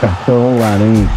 Cartão 0.00 0.58
laranja. 0.58 1.10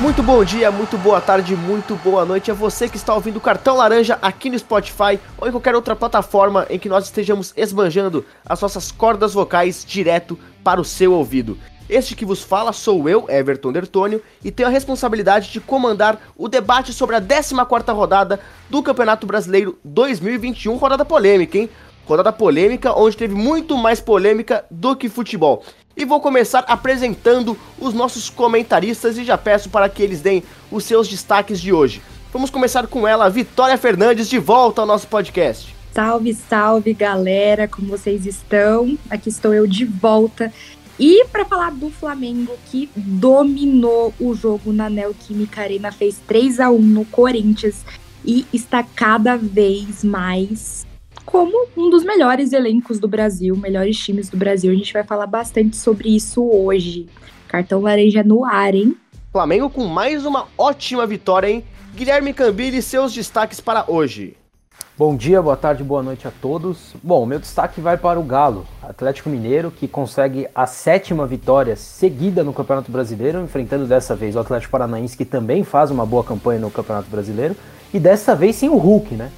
Muito 0.00 0.22
bom 0.22 0.42
dia, 0.42 0.70
muito 0.70 0.96
boa 0.96 1.20
tarde, 1.20 1.54
muito 1.54 1.94
boa 1.96 2.24
noite 2.24 2.50
a 2.50 2.54
você 2.54 2.88
que 2.88 2.96
está 2.96 3.12
ouvindo 3.12 3.36
o 3.36 3.40
Cartão 3.40 3.76
Laranja 3.76 4.18
aqui 4.22 4.48
no 4.48 4.58
Spotify 4.58 5.20
ou 5.36 5.46
em 5.46 5.50
qualquer 5.50 5.74
outra 5.74 5.94
plataforma 5.94 6.66
em 6.70 6.78
que 6.78 6.88
nós 6.88 7.04
estejamos 7.04 7.52
esbanjando 7.54 8.24
as 8.46 8.62
nossas 8.62 8.90
cordas 8.90 9.34
vocais 9.34 9.84
direto 9.86 10.38
para 10.64 10.80
o 10.80 10.84
seu 10.86 11.12
ouvido. 11.12 11.58
Este 11.86 12.16
que 12.16 12.24
vos 12.24 12.42
fala 12.42 12.72
sou 12.72 13.06
eu, 13.10 13.26
Everton 13.28 13.70
Dertônio, 13.70 14.22
e 14.42 14.50
tenho 14.50 14.70
a 14.70 14.72
responsabilidade 14.72 15.52
de 15.52 15.60
comandar 15.60 16.18
o 16.34 16.48
debate 16.48 16.94
sobre 16.94 17.14
a 17.14 17.20
14ª 17.20 17.94
rodada 17.94 18.40
do 18.70 18.82
Campeonato 18.82 19.26
Brasileiro 19.26 19.78
2021, 19.84 20.76
rodada 20.76 21.04
polêmica, 21.04 21.58
hein? 21.58 21.68
Rodada 22.04 22.32
polêmica 22.32 22.92
onde 22.98 23.16
teve 23.16 23.34
muito 23.34 23.76
mais 23.76 24.00
polêmica 24.00 24.64
do 24.68 24.96
que 24.96 25.08
futebol. 25.08 25.62
E 25.96 26.04
vou 26.04 26.20
começar 26.20 26.64
apresentando 26.68 27.56
os 27.78 27.92
nossos 27.92 28.30
comentaristas 28.30 29.18
e 29.18 29.24
já 29.24 29.36
peço 29.36 29.68
para 29.68 29.88
que 29.88 30.02
eles 30.02 30.20
deem 30.20 30.42
os 30.70 30.84
seus 30.84 31.08
destaques 31.08 31.60
de 31.60 31.72
hoje. 31.72 32.00
Vamos 32.32 32.48
começar 32.48 32.86
com 32.86 33.06
ela, 33.06 33.28
Vitória 33.28 33.76
Fernandes, 33.76 34.28
de 34.28 34.38
volta 34.38 34.80
ao 34.80 34.86
nosso 34.86 35.06
podcast. 35.06 35.74
Salve, 35.92 36.32
salve 36.32 36.94
galera, 36.94 37.68
como 37.68 37.88
vocês 37.88 38.24
estão? 38.24 38.96
Aqui 39.10 39.28
estou 39.28 39.52
eu 39.52 39.66
de 39.66 39.84
volta. 39.84 40.50
E 40.98 41.26
para 41.26 41.44
falar 41.44 41.72
do 41.72 41.90
Flamengo 41.90 42.56
que 42.70 42.88
dominou 42.96 44.14
o 44.18 44.34
jogo 44.34 44.72
na 44.72 44.88
Neoquímica 44.88 45.60
Arena, 45.60 45.92
fez 45.92 46.18
3 46.26 46.60
a 46.60 46.70
1 46.70 46.78
no 46.78 47.04
Corinthians 47.04 47.84
e 48.24 48.46
está 48.52 48.82
cada 48.82 49.36
vez 49.36 50.02
mais 50.02 50.86
como 51.24 51.66
um 51.76 51.90
dos 51.90 52.04
melhores 52.04 52.52
elencos 52.52 52.98
do 52.98 53.08
Brasil, 53.08 53.56
melhores 53.56 53.98
times 53.98 54.28
do 54.28 54.36
Brasil. 54.36 54.72
A 54.72 54.74
gente 54.74 54.92
vai 54.92 55.04
falar 55.04 55.26
bastante 55.26 55.76
sobre 55.76 56.14
isso 56.14 56.44
hoje. 56.44 57.08
Cartão 57.48 57.80
laranja 57.80 58.22
no 58.22 58.44
ar, 58.44 58.74
hein? 58.74 58.96
Flamengo 59.30 59.70
com 59.70 59.84
mais 59.86 60.26
uma 60.26 60.46
ótima 60.58 61.06
vitória, 61.06 61.48
hein? 61.48 61.64
Guilherme 61.94 62.32
Cambili, 62.32 62.82
seus 62.82 63.12
destaques 63.12 63.60
para 63.60 63.84
hoje. 63.88 64.36
Bom 64.96 65.16
dia, 65.16 65.40
boa 65.40 65.56
tarde, 65.56 65.82
boa 65.82 66.02
noite 66.02 66.28
a 66.28 66.30
todos. 66.30 66.94
Bom, 67.02 67.24
meu 67.24 67.38
destaque 67.38 67.80
vai 67.80 67.96
para 67.96 68.20
o 68.20 68.22
Galo, 68.22 68.66
Atlético 68.82 69.30
Mineiro, 69.30 69.70
que 69.70 69.88
consegue 69.88 70.46
a 70.54 70.66
sétima 70.66 71.26
vitória 71.26 71.76
seguida 71.76 72.44
no 72.44 72.52
Campeonato 72.52 72.92
Brasileiro, 72.92 73.40
enfrentando 73.40 73.86
dessa 73.86 74.14
vez 74.14 74.36
o 74.36 74.38
Atlético 74.38 74.72
Paranaense, 74.72 75.16
que 75.16 75.24
também 75.24 75.64
faz 75.64 75.90
uma 75.90 76.04
boa 76.04 76.22
campanha 76.22 76.60
no 76.60 76.70
Campeonato 76.70 77.08
Brasileiro, 77.10 77.56
e 77.92 77.98
dessa 77.98 78.34
vez 78.34 78.56
sem 78.56 78.68
o 78.68 78.76
Hulk, 78.76 79.14
né? 79.14 79.30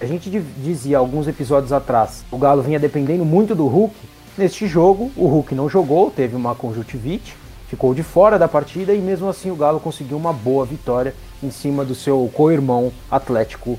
A 0.00 0.06
gente 0.06 0.30
dizia 0.30 0.96
alguns 0.96 1.28
episódios 1.28 1.74
atrás, 1.74 2.24
o 2.30 2.38
Galo 2.38 2.62
vinha 2.62 2.78
dependendo 2.78 3.22
muito 3.22 3.54
do 3.54 3.66
Hulk. 3.66 3.94
Neste 4.38 4.66
jogo, 4.66 5.12
o 5.14 5.26
Hulk 5.26 5.54
não 5.54 5.68
jogou, 5.68 6.10
teve 6.10 6.34
uma 6.34 6.54
conjuntivite, 6.54 7.36
ficou 7.68 7.92
de 7.92 8.02
fora 8.02 8.38
da 8.38 8.48
partida 8.48 8.94
e 8.94 8.98
mesmo 8.98 9.28
assim 9.28 9.50
o 9.50 9.54
Galo 9.54 9.78
conseguiu 9.78 10.16
uma 10.16 10.32
boa 10.32 10.64
vitória 10.64 11.14
em 11.42 11.50
cima 11.50 11.84
do 11.84 11.94
seu 11.94 12.30
co-irmão 12.32 12.90
Atlético 13.10 13.78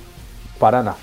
Paraná. 0.60 0.94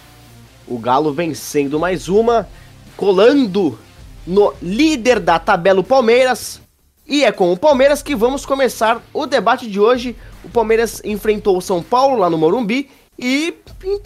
O 0.69 0.79
Galo 0.79 1.13
vencendo 1.13 1.81
mais 1.81 2.09
uma, 2.09 2.49
colando 2.97 3.77
no 4.25 4.55
líder 4.63 5.19
da 5.19 5.37
tabela 5.41 5.81
o 5.81 5.85
Palmeiras. 5.85 6.61
E 7.05 7.25
é 7.25 7.33
com 7.33 7.53
o 7.53 7.59
Palmeiras 7.59 8.05
que 8.05 8.15
vamos 8.15 8.47
começar 8.47 9.03
o 9.13 9.27
debate 9.27 9.69
de 9.69 9.81
hoje. 9.81 10.15
O 10.45 10.49
Palmeiras 10.49 11.03
enfrentou 11.05 11.57
o 11.57 11.63
São 11.63 11.83
Paulo 11.83 12.19
lá 12.19 12.31
no 12.31 12.39
Morumbi 12.39 12.89
e 13.19 13.59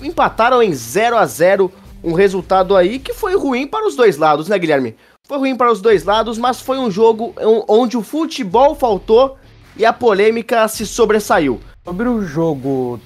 empataram 0.02 0.62
em 0.62 0.72
0 0.72 1.16
a 1.16 1.26
0 1.26 1.70
um 2.02 2.14
resultado 2.14 2.74
aí 2.76 2.98
que 2.98 3.12
foi 3.12 3.36
ruim 3.36 3.66
para 3.66 3.86
os 3.86 3.94
dois 3.94 4.16
lados, 4.16 4.48
né, 4.48 4.58
Guilherme? 4.58 4.96
Foi 5.28 5.38
ruim 5.38 5.54
para 5.54 5.70
os 5.70 5.80
dois 5.80 6.02
lados, 6.02 6.38
mas 6.38 6.60
foi 6.60 6.78
um 6.78 6.90
jogo 6.90 7.32
onde 7.68 7.96
o 7.96 8.02
futebol 8.02 8.74
faltou 8.74 9.36
e 9.76 9.84
a 9.84 9.92
polêmica 9.92 10.66
se 10.66 10.84
sobressaiu. 10.84 11.60
Sobre 11.84 12.08
o 12.08 12.22
jogo, 12.22 12.98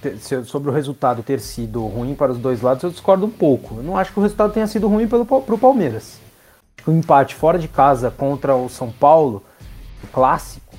sobre 0.45 0.71
o 0.71 0.73
resultado 0.73 1.23
ter 1.23 1.41
sido 1.41 1.85
ruim 1.87 2.15
para 2.15 2.33
os 2.33 2.39
dois 2.39 2.63
lados, 2.63 2.83
eu 2.83 2.91
discordo 2.91 3.27
um 3.27 3.31
pouco. 3.31 3.77
Eu 3.77 3.83
não 3.83 3.97
acho 3.97 4.13
que 4.13 4.19
o 4.19 4.23
resultado 4.23 4.53
tenha 4.53 4.67
sido 4.67 4.89
ruim 4.89 5.07
para 5.07 5.19
o 5.21 5.59
Palmeiras. 5.59 6.19
O 6.87 6.91
empate 6.91 7.35
fora 7.35 7.59
de 7.59 7.69
casa 7.69 8.11
contra 8.11 8.55
o 8.55 8.69
São 8.69 8.91
Paulo, 8.91 9.43
o 10.03 10.07
clássico, 10.07 10.75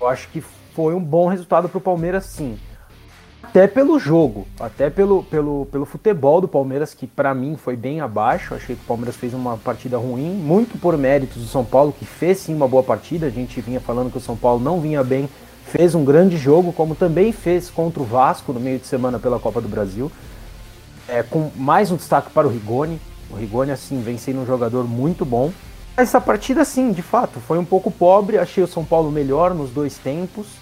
eu 0.00 0.06
acho 0.06 0.28
que 0.28 0.40
foi 0.74 0.94
um 0.94 1.02
bom 1.02 1.28
resultado 1.28 1.68
para 1.68 1.78
o 1.78 1.80
Palmeiras, 1.80 2.24
sim 2.24 2.58
até 3.42 3.66
pelo 3.66 3.98
jogo, 3.98 4.46
até 4.60 4.90
pelo, 4.90 5.24
pelo, 5.24 5.66
pelo 5.66 5.84
futebol 5.84 6.40
do 6.40 6.46
Palmeiras, 6.46 6.94
que 6.94 7.06
para 7.06 7.34
mim 7.34 7.56
foi 7.56 7.74
bem 7.74 8.00
abaixo. 8.00 8.54
Achei 8.54 8.76
que 8.76 8.82
o 8.82 8.86
Palmeiras 8.86 9.16
fez 9.16 9.34
uma 9.34 9.56
partida 9.56 9.96
ruim, 9.96 10.30
muito 10.30 10.78
por 10.78 10.96
méritos 10.96 11.42
do 11.42 11.48
São 11.48 11.64
Paulo, 11.64 11.92
que 11.92 12.04
fez 12.04 12.38
sim 12.38 12.54
uma 12.54 12.68
boa 12.68 12.82
partida. 12.82 13.26
A 13.26 13.30
gente 13.30 13.60
vinha 13.60 13.80
falando 13.80 14.10
que 14.10 14.18
o 14.18 14.20
São 14.20 14.36
Paulo 14.36 14.62
não 14.62 14.80
vinha 14.80 15.02
bem, 15.02 15.28
fez 15.66 15.94
um 15.94 16.04
grande 16.04 16.36
jogo, 16.36 16.72
como 16.72 16.94
também 16.94 17.32
fez 17.32 17.70
contra 17.70 18.02
o 18.02 18.04
Vasco 18.04 18.52
no 18.52 18.60
meio 18.60 18.78
de 18.78 18.86
semana 18.86 19.18
pela 19.18 19.38
Copa 19.38 19.60
do 19.60 19.68
Brasil. 19.68 20.12
É, 21.08 21.22
com 21.22 21.50
mais 21.56 21.90
um 21.90 21.96
destaque 21.96 22.30
para 22.30 22.46
o 22.46 22.50
Rigoni. 22.50 23.00
O 23.30 23.36
Rigoni, 23.36 23.70
assim, 23.72 24.00
vem 24.00 24.18
sendo 24.18 24.42
um 24.42 24.46
jogador 24.46 24.86
muito 24.86 25.24
bom. 25.24 25.50
Essa 25.96 26.20
partida, 26.20 26.64
sim, 26.64 26.92
de 26.92 27.02
fato, 27.02 27.40
foi 27.40 27.58
um 27.58 27.64
pouco 27.64 27.90
pobre. 27.90 28.38
Achei 28.38 28.62
o 28.62 28.68
São 28.68 28.84
Paulo 28.84 29.10
melhor 29.10 29.54
nos 29.54 29.70
dois 29.70 29.96
tempos 29.96 30.59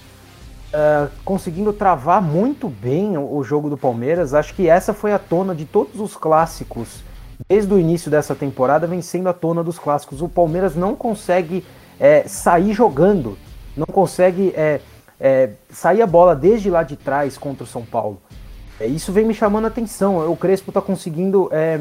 uh, 0.68 1.10
conseguindo 1.24 1.72
travar 1.72 2.22
muito 2.22 2.68
bem 2.68 3.16
o, 3.16 3.36
o, 3.36 3.44
jogo 3.44 3.68
do 3.70 3.76
Palmeiras. 3.76 4.34
Acho 4.34 4.54
que 4.54 4.68
essa 4.68 4.92
foi 4.92 5.12
a 5.12 5.18
tona 5.18 5.54
de 5.54 5.64
todos 5.64 6.00
os 6.00 6.16
clássicos 6.16 7.02
desde 7.48 7.72
o 7.72 7.78
início 7.78 8.10
dessa 8.10 8.34
temporada, 8.34 8.86
vencendo 8.86 9.28
a 9.28 9.32
tona 9.32 9.62
dos 9.62 9.78
clássicos. 9.78 10.22
O 10.22 10.28
Palmeiras 10.28 10.74
não 10.74 10.94
consegue 10.94 11.64
é, 11.98 12.24
sair 12.26 12.72
jogando, 12.72 13.38
não 13.76 13.86
consegue 13.86 14.52
é, 14.56 14.80
é, 15.20 15.50
sair 15.70 16.02
a 16.02 16.06
bola 16.06 16.34
desde 16.34 16.70
lá 16.70 16.82
de 16.82 16.96
trás 16.96 17.38
contra 17.38 17.64
o 17.64 17.66
São 17.66 17.84
Paulo. 17.84 18.20
É, 18.80 18.86
isso 18.86 19.12
vem 19.12 19.24
me 19.24 19.34
chamando 19.34 19.66
a 19.66 19.68
atenção. 19.68 20.30
O 20.30 20.36
Crespo 20.36 20.70
está 20.70 20.80
conseguindo 20.80 21.48
é, 21.52 21.80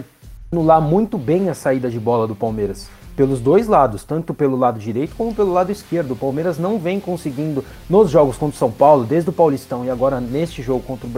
anular 0.51 0.81
muito 0.81 1.17
bem 1.17 1.49
a 1.49 1.53
saída 1.53 1.89
de 1.89 1.99
bola 1.99 2.27
do 2.27 2.35
Palmeiras 2.35 2.89
pelos 3.17 3.41
dois 3.41 3.67
lados, 3.67 4.03
tanto 4.03 4.31
pelo 4.31 4.55
lado 4.55 4.79
direito 4.79 5.15
como 5.17 5.33
pelo 5.33 5.51
lado 5.51 5.71
esquerdo. 5.71 6.11
O 6.11 6.15
Palmeiras 6.15 6.59
não 6.59 6.77
vem 6.77 6.99
conseguindo, 6.99 7.65
nos 7.89 8.11
jogos 8.11 8.37
contra 8.37 8.55
o 8.55 8.59
São 8.59 8.71
Paulo, 8.71 9.03
desde 9.03 9.31
o 9.31 9.33
Paulistão 9.33 9.83
e 9.83 9.89
agora 9.89 10.21
neste 10.21 10.61
jogo 10.61 10.83
contra 10.83 11.07
o, 11.07 11.11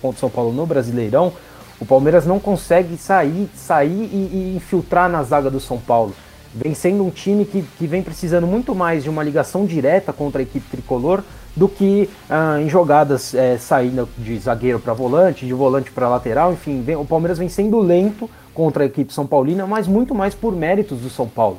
contra 0.00 0.16
o 0.16 0.18
São 0.18 0.30
Paulo 0.30 0.50
no 0.50 0.64
Brasileirão, 0.64 1.30
o 1.78 1.84
Palmeiras 1.84 2.24
não 2.24 2.40
consegue 2.40 2.96
sair, 2.96 3.50
sair 3.54 3.90
e, 3.90 4.52
e 4.52 4.56
infiltrar 4.56 5.10
na 5.10 5.22
zaga 5.22 5.50
do 5.50 5.60
São 5.60 5.78
Paulo. 5.78 6.14
Vem 6.54 6.74
sendo 6.74 7.04
um 7.04 7.10
time 7.10 7.44
que, 7.44 7.62
que 7.78 7.86
vem 7.86 8.02
precisando 8.02 8.46
muito 8.46 8.74
mais 8.74 9.02
de 9.02 9.10
uma 9.10 9.22
ligação 9.22 9.66
direta 9.66 10.12
contra 10.12 10.40
a 10.40 10.44
equipe 10.44 10.66
tricolor 10.70 11.22
do 11.54 11.68
que 11.68 12.08
ah, 12.30 12.58
em 12.62 12.68
jogadas 12.68 13.34
é, 13.34 13.58
saindo 13.58 14.08
de 14.16 14.38
zagueiro 14.38 14.80
para 14.80 14.94
volante, 14.94 15.44
de 15.44 15.52
volante 15.52 15.90
para 15.90 16.08
lateral, 16.08 16.52
enfim, 16.52 16.82
vem, 16.82 16.96
o 16.96 17.04
Palmeiras 17.04 17.36
vem 17.36 17.48
sendo 17.48 17.78
lento 17.78 18.28
contra 18.54 18.82
a 18.82 18.86
equipe 18.86 19.12
São 19.12 19.26
Paulina, 19.26 19.66
mas 19.66 19.86
muito 19.86 20.14
mais 20.14 20.34
por 20.34 20.54
méritos 20.54 21.00
do 21.00 21.10
São 21.10 21.28
Paulo. 21.28 21.58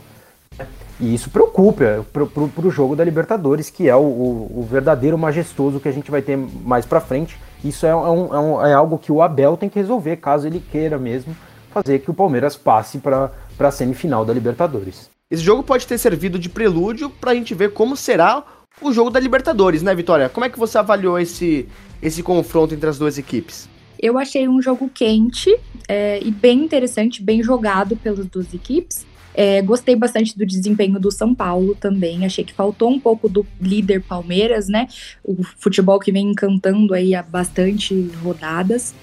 E 0.99 1.13
isso 1.13 1.29
preocupa 1.29 2.05
para 2.11 2.67
o 2.67 2.71
jogo 2.71 2.95
da 2.95 3.03
Libertadores, 3.03 3.69
que 3.69 3.89
é 3.89 3.95
o, 3.95 3.99
o, 3.99 4.59
o, 4.59 4.67
verdadeiro 4.69 5.17
majestoso 5.17 5.79
que 5.79 5.89
a 5.89 5.91
gente 5.91 6.11
vai 6.11 6.21
ter 6.21 6.37
mais 6.37 6.85
para 6.85 7.01
frente. 7.01 7.37
Isso 7.63 7.85
é, 7.85 7.95
um, 7.95 8.33
é, 8.33 8.39
um, 8.39 8.65
é, 8.65 8.73
algo 8.73 8.99
que 8.99 9.11
o 9.11 9.21
Abel 9.21 9.57
tem 9.57 9.69
que 9.69 9.79
resolver, 9.79 10.17
caso 10.17 10.45
ele 10.45 10.59
queira 10.59 10.97
mesmo 10.97 11.35
fazer 11.73 11.99
que 11.99 12.11
o 12.11 12.13
Palmeiras 12.13 12.55
passe 12.55 12.99
para 12.99 13.31
a 13.59 13.71
semifinal 13.71 14.23
da 14.23 14.33
Libertadores. 14.33 15.09
Esse 15.31 15.41
jogo 15.41 15.63
pode 15.63 15.87
ter 15.87 15.97
servido 15.97 16.37
de 16.37 16.47
prelúdio 16.47 17.09
para 17.09 17.31
a 17.31 17.35
gente 17.35 17.55
ver 17.55 17.73
como 17.73 17.97
será 17.97 18.43
o 18.79 18.91
jogo 18.93 19.09
da 19.09 19.19
Libertadores, 19.19 19.81
né, 19.81 19.95
Vitória? 19.95 20.29
Como 20.29 20.45
é 20.45 20.49
que 20.49 20.59
você 20.59 20.77
avaliou 20.77 21.17
esse, 21.17 21.67
esse 22.01 22.21
confronto 22.21 22.75
entre 22.75 22.87
as 22.87 22.99
duas 22.99 23.17
equipes? 23.17 23.67
Eu 24.03 24.17
achei 24.17 24.49
um 24.49 24.61
jogo 24.61 24.91
quente 24.93 25.57
é, 25.88 26.19
e 26.21 26.29
bem 26.29 26.65
interessante, 26.65 27.23
bem 27.23 27.41
jogado 27.41 27.95
pelas 27.95 28.25
duas 28.25 28.53
equipes. 28.53 29.05
É, 29.33 29.61
gostei 29.61 29.95
bastante 29.95 30.38
do 30.38 30.45
desempenho 30.45 31.00
do 31.00 31.09
São 31.09 31.33
Paulo 31.33 31.73
também. 31.73 32.25
Achei 32.25 32.44
que 32.44 32.51
faltou 32.51 32.89
um 32.89 33.00
pouco 33.00 33.29
do 33.29 33.47
líder 33.61 34.01
Palmeiras, 34.01 34.67
né? 34.67 34.89
O 35.23 35.41
futebol 35.57 36.01
que 36.01 36.11
vem 36.11 36.31
encantando 36.31 36.94
aí 36.94 37.15
há 37.15 37.23
bastante 37.23 38.11
rodadas. 38.21 38.94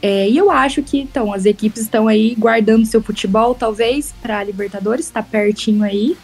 É, 0.00 0.26
e 0.26 0.38
eu 0.38 0.50
acho 0.50 0.82
que 0.82 1.00
então 1.00 1.34
as 1.34 1.44
equipes 1.44 1.82
estão 1.82 2.08
aí 2.08 2.34
guardando 2.34 2.86
seu 2.86 3.02
futebol, 3.02 3.54
talvez, 3.54 4.14
para 4.22 4.38
a 4.38 4.44
Libertadores, 4.44 5.04
está 5.04 5.22
pertinho 5.22 5.82
aí. 5.84 6.16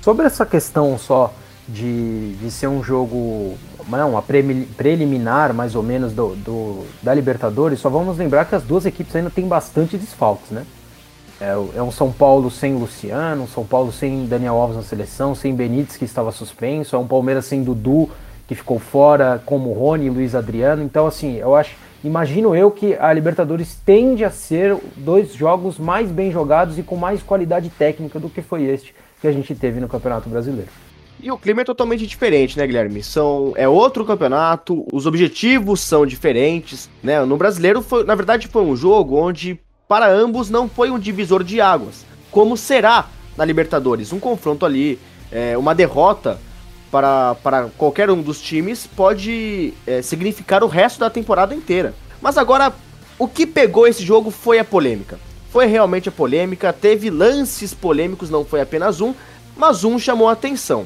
Sobre 0.00 0.24
essa 0.24 0.46
questão 0.46 0.96
só 0.96 1.34
de, 1.68 2.32
de 2.36 2.50
ser 2.50 2.68
um 2.68 2.82
jogo, 2.82 3.58
não, 3.88 4.10
uma 4.10 4.22
preliminar 4.22 5.52
mais 5.52 5.74
ou 5.74 5.82
menos 5.82 6.12
do, 6.12 6.34
do, 6.36 6.86
da 7.02 7.14
Libertadores, 7.14 7.80
só 7.80 7.88
vamos 7.88 8.18
lembrar 8.18 8.44
que 8.46 8.54
as 8.54 8.62
duas 8.62 8.86
equipes 8.86 9.14
ainda 9.14 9.30
têm 9.30 9.46
bastante 9.46 9.96
desfalques, 9.96 10.50
né? 10.50 10.64
É, 11.40 11.52
é 11.76 11.82
um 11.82 11.90
São 11.90 12.12
Paulo 12.12 12.50
sem 12.50 12.74
Luciano, 12.74 13.42
um 13.42 13.48
São 13.48 13.64
Paulo 13.64 13.92
sem 13.92 14.26
Daniel 14.26 14.54
Alves 14.54 14.76
na 14.76 14.82
seleção, 14.82 15.34
sem 15.34 15.54
Benítez 15.54 15.96
que 15.96 16.04
estava 16.04 16.30
suspenso, 16.30 16.94
é 16.94 16.98
um 16.98 17.06
Palmeiras 17.06 17.44
sem 17.44 17.62
Dudu 17.62 18.08
que 18.46 18.54
ficou 18.54 18.78
fora, 18.78 19.42
como 19.44 19.72
Rony 19.72 20.06
e 20.06 20.10
Luiz 20.10 20.34
Adriano. 20.34 20.82
Então, 20.82 21.06
assim, 21.06 21.36
eu 21.36 21.54
acho, 21.54 21.74
imagino 22.02 22.54
eu 22.54 22.70
que 22.70 22.94
a 22.94 23.12
Libertadores 23.12 23.74
tende 23.84 24.24
a 24.24 24.30
ser 24.30 24.76
dois 24.96 25.34
jogos 25.34 25.78
mais 25.78 26.10
bem 26.10 26.30
jogados 26.30 26.78
e 26.78 26.82
com 26.82 26.96
mais 26.96 27.22
qualidade 27.22 27.70
técnica 27.70 28.20
do 28.20 28.28
que 28.28 28.42
foi 28.42 28.64
este 28.64 28.94
que 29.20 29.26
a 29.26 29.32
gente 29.32 29.54
teve 29.54 29.80
no 29.80 29.88
Campeonato 29.88 30.28
Brasileiro. 30.28 30.70
E 31.20 31.30
o 31.30 31.38
clima 31.38 31.62
é 31.62 31.64
totalmente 31.64 32.06
diferente, 32.06 32.58
né, 32.58 32.66
Guilherme? 32.66 33.02
São, 33.02 33.52
é 33.56 33.68
outro 33.68 34.04
campeonato, 34.04 34.86
os 34.92 35.06
objetivos 35.06 35.80
são 35.80 36.04
diferentes, 36.04 36.90
né? 37.02 37.24
No 37.24 37.36
brasileiro, 37.36 37.80
foi, 37.80 38.04
na 38.04 38.14
verdade, 38.14 38.48
foi 38.48 38.62
um 38.62 38.76
jogo 38.76 39.16
onde, 39.16 39.58
para 39.88 40.10
ambos, 40.10 40.50
não 40.50 40.68
foi 40.68 40.90
um 40.90 40.98
divisor 40.98 41.42
de 41.42 41.60
águas. 41.60 42.04
Como 42.30 42.56
será 42.56 43.08
na 43.36 43.44
Libertadores? 43.44 44.12
Um 44.12 44.20
confronto 44.20 44.66
ali, 44.66 44.98
é, 45.32 45.56
uma 45.56 45.74
derrota 45.74 46.38
para, 46.90 47.34
para 47.36 47.68
qualquer 47.78 48.10
um 48.10 48.20
dos 48.20 48.40
times 48.40 48.86
pode 48.86 49.72
é, 49.86 50.02
significar 50.02 50.62
o 50.62 50.68
resto 50.68 51.00
da 51.00 51.08
temporada 51.08 51.54
inteira. 51.54 51.94
Mas 52.20 52.36
agora, 52.36 52.72
o 53.18 53.26
que 53.26 53.46
pegou 53.46 53.86
esse 53.86 54.04
jogo 54.04 54.30
foi 54.30 54.58
a 54.58 54.64
polêmica. 54.64 55.18
Foi 55.50 55.66
realmente 55.66 56.08
a 56.08 56.12
polêmica, 56.12 56.72
teve 56.72 57.10
lances 57.10 57.72
polêmicos, 57.72 58.30
não 58.30 58.44
foi 58.44 58.60
apenas 58.60 59.00
um, 59.00 59.14
mas 59.56 59.84
um 59.84 59.98
chamou 59.98 60.28
a 60.28 60.32
atenção. 60.32 60.84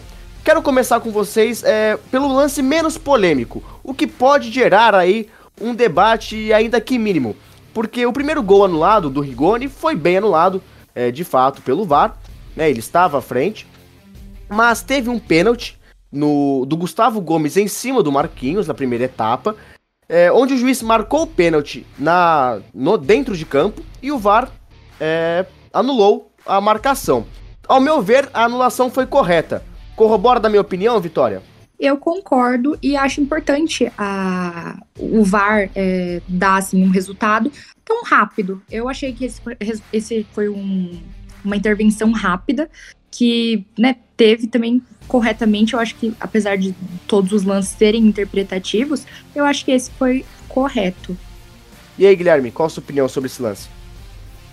Quero 0.48 0.62
começar 0.62 0.98
com 1.00 1.10
vocês 1.10 1.62
é, 1.62 1.98
pelo 2.10 2.32
lance 2.32 2.62
menos 2.62 2.96
polêmico, 2.96 3.62
o 3.84 3.92
que 3.92 4.06
pode 4.06 4.50
gerar 4.50 4.94
aí 4.94 5.28
um 5.60 5.74
debate 5.74 6.50
ainda 6.54 6.80
que 6.80 6.98
mínimo. 6.98 7.36
Porque 7.74 8.06
o 8.06 8.14
primeiro 8.14 8.42
gol 8.42 8.64
anulado 8.64 9.10
do 9.10 9.20
Rigoni 9.20 9.68
foi 9.68 9.94
bem 9.94 10.16
anulado, 10.16 10.62
é, 10.94 11.10
de 11.10 11.22
fato, 11.22 11.60
pelo 11.60 11.84
VAR, 11.84 12.16
né? 12.56 12.70
Ele 12.70 12.78
estava 12.78 13.18
à 13.18 13.20
frente. 13.20 13.66
Mas 14.48 14.80
teve 14.80 15.10
um 15.10 15.18
pênalti 15.18 15.78
no, 16.10 16.64
do 16.64 16.78
Gustavo 16.78 17.20
Gomes 17.20 17.58
em 17.58 17.68
cima 17.68 18.02
do 18.02 18.10
Marquinhos 18.10 18.66
na 18.66 18.72
primeira 18.72 19.04
etapa, 19.04 19.54
é, 20.08 20.32
onde 20.32 20.54
o 20.54 20.58
juiz 20.58 20.80
marcou 20.80 21.24
o 21.24 21.26
pênalti 21.26 21.86
na, 21.98 22.58
no, 22.72 22.96
dentro 22.96 23.36
de 23.36 23.44
campo 23.44 23.82
e 24.02 24.10
o 24.10 24.16
VAR 24.16 24.50
é, 24.98 25.44
anulou 25.74 26.32
a 26.46 26.58
marcação. 26.58 27.26
Ao 27.68 27.82
meu 27.82 28.00
ver, 28.00 28.30
a 28.32 28.44
anulação 28.44 28.90
foi 28.90 29.04
correta. 29.04 29.67
Corrobora 29.98 30.38
da 30.38 30.48
minha 30.48 30.60
opinião, 30.60 31.00
Vitória? 31.00 31.42
Eu 31.78 31.96
concordo 31.96 32.78
e 32.80 32.96
acho 32.96 33.20
importante 33.20 33.90
a, 33.98 34.80
o 34.96 35.24
VAR 35.24 35.68
é, 35.74 36.22
dar 36.28 36.58
assim, 36.58 36.84
um 36.84 36.88
resultado 36.88 37.50
tão 37.84 38.04
rápido. 38.04 38.62
Eu 38.70 38.88
achei 38.88 39.12
que 39.12 39.24
esse 39.24 39.40
foi, 39.40 39.56
esse 39.92 40.24
foi 40.32 40.48
um, 40.48 41.02
uma 41.44 41.56
intervenção 41.56 42.12
rápida 42.12 42.70
que 43.10 43.66
né, 43.76 43.96
teve 44.16 44.46
também 44.46 44.80
corretamente. 45.08 45.74
Eu 45.74 45.80
acho 45.80 45.96
que, 45.96 46.14
apesar 46.20 46.56
de 46.56 46.72
todos 47.08 47.32
os 47.32 47.42
lances 47.42 47.76
serem 47.76 48.06
interpretativos, 48.06 49.04
eu 49.34 49.44
acho 49.44 49.64
que 49.64 49.72
esse 49.72 49.90
foi 49.90 50.24
correto. 50.48 51.18
E 51.98 52.06
aí, 52.06 52.14
Guilherme, 52.14 52.52
qual 52.52 52.68
a 52.68 52.70
sua 52.70 52.84
opinião 52.84 53.08
sobre 53.08 53.26
esse 53.26 53.42
lance? 53.42 53.68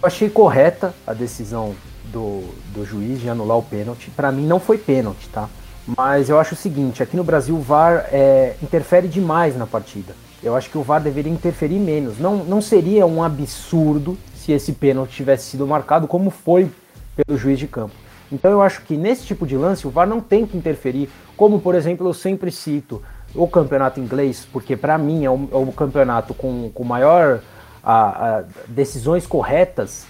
Eu 0.01 0.07
achei 0.07 0.27
correta 0.27 0.95
a 1.05 1.13
decisão 1.13 1.75
do, 2.15 2.41
do 2.73 2.85
juiz 2.85 3.19
de 3.19 3.29
anular 3.29 3.57
o 3.57 3.63
pênalti. 3.63 4.09
Para 4.09 4.31
mim 4.31 4.47
não 4.47 4.57
foi 4.57 4.77
pênalti, 4.77 5.27
tá? 5.27 5.49
Mas 5.85 6.29
eu 6.29 6.39
acho 6.39 6.53
o 6.53 6.57
seguinte, 6.57 7.03
aqui 7.03 7.17
no 7.17 7.23
Brasil 7.23 7.53
o 7.55 7.61
VAR 7.61 8.07
é, 8.11 8.55
interfere 8.63 9.07
demais 9.07 9.57
na 9.57 9.67
partida. 9.67 10.15
Eu 10.41 10.55
acho 10.55 10.69
que 10.69 10.77
o 10.77 10.81
VAR 10.81 11.01
deveria 11.01 11.31
interferir 11.31 11.77
menos. 11.77 12.17
Não, 12.17 12.37
não 12.37 12.61
seria 12.61 13.05
um 13.05 13.21
absurdo 13.21 14.17
se 14.33 14.53
esse 14.53 14.71
pênalti 14.71 15.11
tivesse 15.11 15.49
sido 15.49 15.67
marcado 15.67 16.07
como 16.07 16.29
foi 16.29 16.71
pelo 17.15 17.37
juiz 17.37 17.59
de 17.59 17.67
campo. 17.67 17.93
Então 18.31 18.49
eu 18.49 18.61
acho 18.61 18.81
que 18.83 18.95
nesse 18.95 19.25
tipo 19.25 19.45
de 19.45 19.57
lance 19.57 19.85
o 19.85 19.89
VAR 19.91 20.07
não 20.07 20.21
tem 20.21 20.45
que 20.45 20.57
interferir, 20.57 21.09
como 21.35 21.59
por 21.59 21.75
exemplo 21.75 22.07
eu 22.07 22.13
sempre 22.13 22.49
cito 22.49 23.01
o 23.35 23.47
campeonato 23.47 23.99
inglês, 23.99 24.47
porque 24.51 24.77
para 24.77 24.97
mim 24.97 25.25
é 25.25 25.29
o, 25.29 25.49
é 25.51 25.57
o, 25.57 25.71
campeonato 25.71 26.33
com, 26.33 26.71
com 26.73 26.83
maior 26.83 27.41
a, 27.83 28.37
a, 28.37 28.43
decisões 28.67 29.27
corretas 29.27 30.07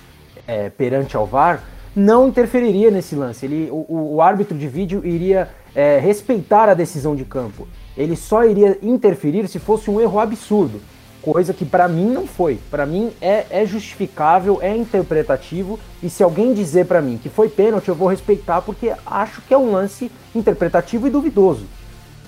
é, 0.47 0.69
perante 0.69 1.17
ao 1.17 1.25
VAR, 1.25 1.61
não 1.95 2.27
interferiria 2.27 2.91
nesse 2.91 3.15
lance. 3.15 3.45
Ele, 3.45 3.69
o, 3.71 4.15
o 4.15 4.21
árbitro 4.21 4.57
de 4.57 4.67
vídeo 4.67 5.05
iria 5.05 5.49
é, 5.73 5.97
respeitar 5.99 6.67
a 6.67 6.73
decisão 6.73 7.15
de 7.15 7.23
campo. 7.23 7.67
Ele 7.97 8.15
só 8.15 8.43
iria 8.43 8.77
interferir 8.81 9.47
se 9.47 9.59
fosse 9.59 9.89
um 9.89 10.01
erro 10.01 10.19
absurdo, 10.19 10.81
coisa 11.21 11.53
que 11.53 11.65
para 11.65 11.87
mim 11.87 12.09
não 12.09 12.27
foi. 12.27 12.59
Para 12.69 12.85
mim 12.85 13.11
é, 13.21 13.45
é, 13.49 13.65
justificável, 13.65 14.59
é 14.61 14.75
interpretativo 14.75 15.79
e 16.03 16.09
se 16.09 16.21
alguém 16.21 16.53
dizer 16.53 16.85
para 16.85 17.01
mim 17.01 17.17
que 17.17 17.29
foi 17.29 17.49
pênalti, 17.49 17.87
eu 17.87 17.95
vou 17.95 18.07
respeitar 18.07 18.61
porque 18.61 18.93
acho 19.05 19.41
que 19.41 19.53
é 19.53 19.57
um 19.57 19.71
lance 19.71 20.11
interpretativo 20.35 21.07
e 21.07 21.09
duvidoso. 21.09 21.65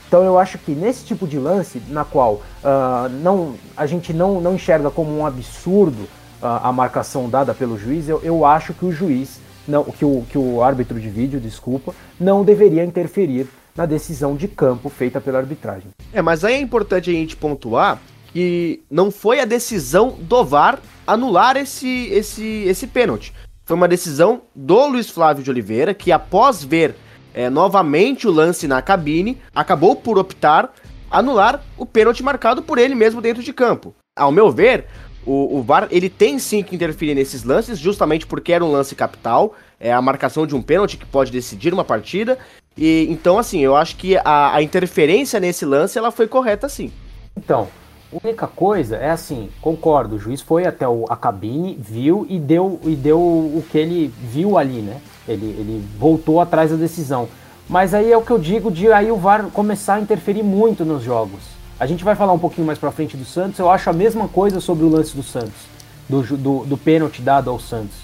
Então 0.08 0.24
eu 0.24 0.40
acho 0.40 0.58
que 0.58 0.72
nesse 0.72 1.04
tipo 1.04 1.28
de 1.28 1.38
lance, 1.38 1.82
na 1.90 2.06
qual 2.06 2.36
uh, 2.36 3.10
não, 3.22 3.56
a 3.76 3.86
gente 3.86 4.14
não, 4.14 4.40
não 4.40 4.56
enxerga 4.56 4.90
como 4.90 5.16
um 5.16 5.26
absurdo 5.26 6.04
uh, 6.42 6.64
a 6.64 6.72
marcação 6.72 7.30
dada 7.30 7.54
pelo 7.54 7.78
juiz, 7.78 8.08
eu, 8.08 8.22
eu 8.24 8.46
acho 8.46 8.74
que 8.74 8.86
o 8.86 8.92
juiz 8.92 9.42
não, 9.68 9.84
que, 9.84 10.06
o, 10.06 10.24
que 10.30 10.38
o 10.38 10.64
árbitro 10.64 11.00
de 11.00 11.10
vídeo, 11.10 11.40
desculpa, 11.40 11.94
não 12.20 12.44
deveria 12.44 12.86
interferir 12.86 13.48
na 13.76 13.86
decisão 13.86 14.36
de 14.36 14.48
campo 14.48 14.90
feita 14.90 15.22
pela 15.22 15.38
arbitragem. 15.38 15.90
É, 16.12 16.22
mas 16.22 16.44
aí 16.44 16.56
é 16.56 16.60
importante 16.60 17.10
a 17.10 17.14
gente 17.14 17.36
pontuar 17.36 18.02
que 18.32 18.84
não 18.90 19.12
foi 19.12 19.40
a 19.40 19.46
decisão 19.46 20.16
do 20.20 20.44
VAR 20.44 20.80
anular 21.06 21.56
esse, 21.58 22.08
esse, 22.12 22.44
esse 22.66 22.88
pênalti. 22.88 23.34
Foi 23.66 23.76
uma 23.76 23.88
decisão 23.88 24.42
do 24.56 24.88
Luiz 24.88 25.10
Flávio 25.10 25.44
de 25.44 25.50
Oliveira, 25.50 25.94
que 25.94 26.12
após 26.12 26.64
ver 26.64 26.96
é, 27.34 27.50
novamente 27.50 28.28
o 28.28 28.32
lance 28.32 28.68
na 28.68 28.82
cabine, 28.82 29.38
acabou 29.54 29.96
por 29.96 30.18
optar 30.18 30.74
anular 31.10 31.64
o 31.78 31.86
pênalti 31.86 32.24
marcado 32.24 32.62
por 32.62 32.78
ele 32.78 32.96
mesmo 32.96 33.22
dentro 33.22 33.44
de 33.44 33.54
campo. 33.54 33.94
Ao 34.16 34.32
meu 34.32 34.52
ver, 34.52 34.88
o, 35.28 35.58
o 35.58 35.62
VAR 35.62 35.88
ele 35.92 36.10
tem 36.10 36.40
sim 36.40 36.64
que 36.64 36.74
interferir 36.74 37.14
nesses 37.14 37.44
lances, 37.44 37.78
justamente 37.78 38.26
porque 38.26 38.54
era 38.54 38.64
um 38.64 38.72
lance 38.72 38.96
capital, 38.96 39.54
é 39.80 39.92
a 39.92 40.02
marcação 40.02 40.48
de 40.48 40.56
um 40.56 40.62
pênalti 40.62 40.98
que 40.98 41.06
pode 41.06 41.32
decidir 41.32 41.74
uma 41.74 41.84
partida. 41.84 42.40
E 42.78 43.06
então, 43.10 43.38
assim, 43.38 43.60
eu 43.60 43.76
acho 43.76 43.98
que 43.98 44.16
a, 44.18 44.56
a 44.56 44.64
interferência 44.64 45.40
nesse 45.40 45.66
lance 45.66 45.98
ela 45.98 46.12
foi 46.12 46.28
correta 46.28 46.70
sim. 46.70 46.92
Então, 47.36 47.68
a 48.14 48.26
única 48.26 48.48
coisa 48.48 48.96
é 48.96 49.10
assim, 49.10 49.50
concordo, 49.62 50.16
o 50.16 50.20
juiz 50.20 50.42
foi 50.42 50.66
até 50.66 50.88
o, 50.88 51.06
a 51.10 51.18
cabine, 51.18 51.78
viu 51.78 52.26
e 52.30 52.40
deu, 52.40 52.80
e 52.86 52.96
deu 52.96 53.20
o 53.20 53.64
que 53.70 53.78
ele 53.78 54.14
viu 54.22 54.58
ali, 54.58 54.82
né? 54.82 55.02
Ele, 55.28 55.46
ele 55.46 55.84
voltou 56.00 56.40
atrás 56.40 56.72
da 56.72 56.78
decisão. 56.78 57.28
Mas 57.68 57.94
aí 57.94 58.10
é 58.10 58.18
o 58.18 58.22
que 58.22 58.32
eu 58.32 58.40
digo 58.40 58.72
de 58.72 58.90
aí 58.94 59.12
o 59.12 59.18
VAR 59.18 59.48
começar 59.52 59.96
a 59.96 60.00
interferir 60.00 60.42
muito 60.42 60.86
nos 60.86 61.04
jogos. 61.04 61.57
A 61.80 61.86
gente 61.86 62.04
vai 62.04 62.16
falar 62.16 62.34
um 62.34 62.40
pouquinho 62.40 62.66
mais 62.66 62.80
pra 62.80 62.92
frente 62.92 63.16
do 63.16 63.24
Santos. 63.24 63.60
Eu 63.60 63.70
acho 63.70 63.88
a 63.90 63.94
mesma 63.94 64.28
coisa 64.28 64.60
sobre 64.60 64.84
o 64.84 64.90
lance 64.90 65.16
do 65.16 65.22
Santos, 65.22 65.68
do, 66.10 66.24
do, 66.24 66.66
do 66.66 66.78
pênalti 66.78 67.22
dado 67.22 67.52
ao 67.52 67.60
Santos. 67.60 67.98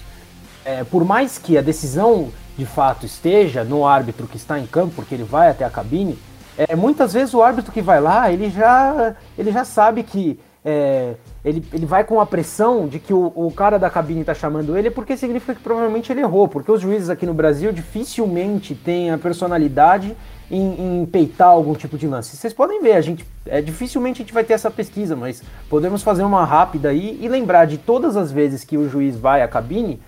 É, 0.64 0.84
por 0.84 1.04
mais 1.04 1.38
que 1.38 1.58
a 1.58 1.62
decisão 1.62 2.30
de 2.56 2.64
fato 2.64 3.04
esteja 3.04 3.64
no 3.64 3.84
árbitro 3.84 4.28
que 4.28 4.36
está 4.36 4.60
em 4.60 4.66
campo, 4.66 4.94
porque 4.94 5.14
ele 5.14 5.24
vai 5.24 5.50
até 5.50 5.64
a 5.64 5.70
cabine, 5.70 6.16
é, 6.56 6.76
muitas 6.76 7.12
vezes 7.12 7.34
o 7.34 7.42
árbitro 7.42 7.72
que 7.72 7.82
vai 7.82 8.00
lá, 8.00 8.30
ele 8.30 8.48
já, 8.48 9.16
ele 9.36 9.50
já 9.50 9.64
sabe 9.64 10.04
que 10.04 10.38
é, 10.64 11.16
ele, 11.44 11.62
ele 11.72 11.84
vai 11.84 12.04
com 12.04 12.20
a 12.20 12.26
pressão 12.26 12.86
de 12.86 13.00
que 13.00 13.12
o, 13.12 13.32
o 13.34 13.50
cara 13.50 13.76
da 13.76 13.90
cabine 13.90 14.20
está 14.20 14.34
chamando 14.34 14.78
ele, 14.78 14.88
porque 14.88 15.16
significa 15.16 15.54
que 15.54 15.60
provavelmente 15.60 16.12
ele 16.12 16.20
errou, 16.20 16.46
porque 16.46 16.70
os 16.70 16.80
juízes 16.80 17.10
aqui 17.10 17.26
no 17.26 17.34
Brasil 17.34 17.72
dificilmente 17.72 18.74
têm 18.74 19.10
a 19.10 19.18
personalidade 19.18 20.16
em, 20.50 21.00
em, 21.02 21.06
peitar 21.06 21.48
algum 21.48 21.74
tipo 21.74 21.96
de 21.96 22.06
lance. 22.06 22.36
Vocês 22.36 22.52
podem 22.52 22.82
ver, 22.82 22.92
a 22.92 23.00
gente 23.00 23.24
é, 23.46 23.60
dificilmente 23.60 24.22
a 24.22 24.24
gente 24.24 24.34
vai 24.34 24.44
ter 24.44 24.54
essa 24.54 24.70
pesquisa, 24.70 25.16
mas 25.16 25.42
podemos 25.68 26.02
fazer 26.02 26.22
uma 26.22 26.44
rápida 26.44 26.90
aí 26.90 27.18
e 27.20 27.28
lembrar 27.28 27.66
de 27.66 27.78
todas 27.78 28.16
as 28.16 28.30
vezes 28.30 28.64
que 28.64 28.76
o 28.76 28.88
juiz 28.88 29.16
vai 29.16 29.42
à 29.42 29.48
cabine, 29.48 30.00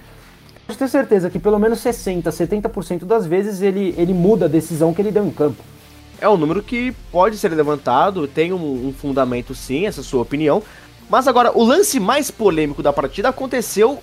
pode 0.67 0.79
ter 0.79 0.89
certeza 0.89 1.31
que 1.31 1.39
pelo 1.39 1.59
menos 1.59 1.81
60, 1.81 2.31
70% 2.31 3.05
das 3.05 3.27
vezes 3.27 3.63
ele, 3.63 3.95
ele 3.97 4.13
muda 4.13 4.47
a 4.47 4.49
decisão 4.49 4.93
que 4.93 5.01
ele 5.01 5.11
deu 5.11 5.27
em 5.27 5.31
campo. 5.31 5.63
É 6.21 6.29
um 6.29 6.37
número 6.37 6.63
que 6.63 6.93
pode 7.13 7.37
ser 7.37 7.53
levantado, 7.53 8.27
tem 8.27 8.53
um, 8.53 8.89
um 8.89 8.93
fundamento 8.93 9.55
sim, 9.55 9.87
essa 9.87 10.03
sua 10.03 10.23
opinião. 10.23 10.63
Mas 11.11 11.29
agora, 11.29 11.57
o 11.57 11.63
lance 11.63 12.01
mais 12.01 12.31
polêmico 12.31 12.83
da 12.83 12.93
partida 12.93 13.29
aconteceu 13.29 13.99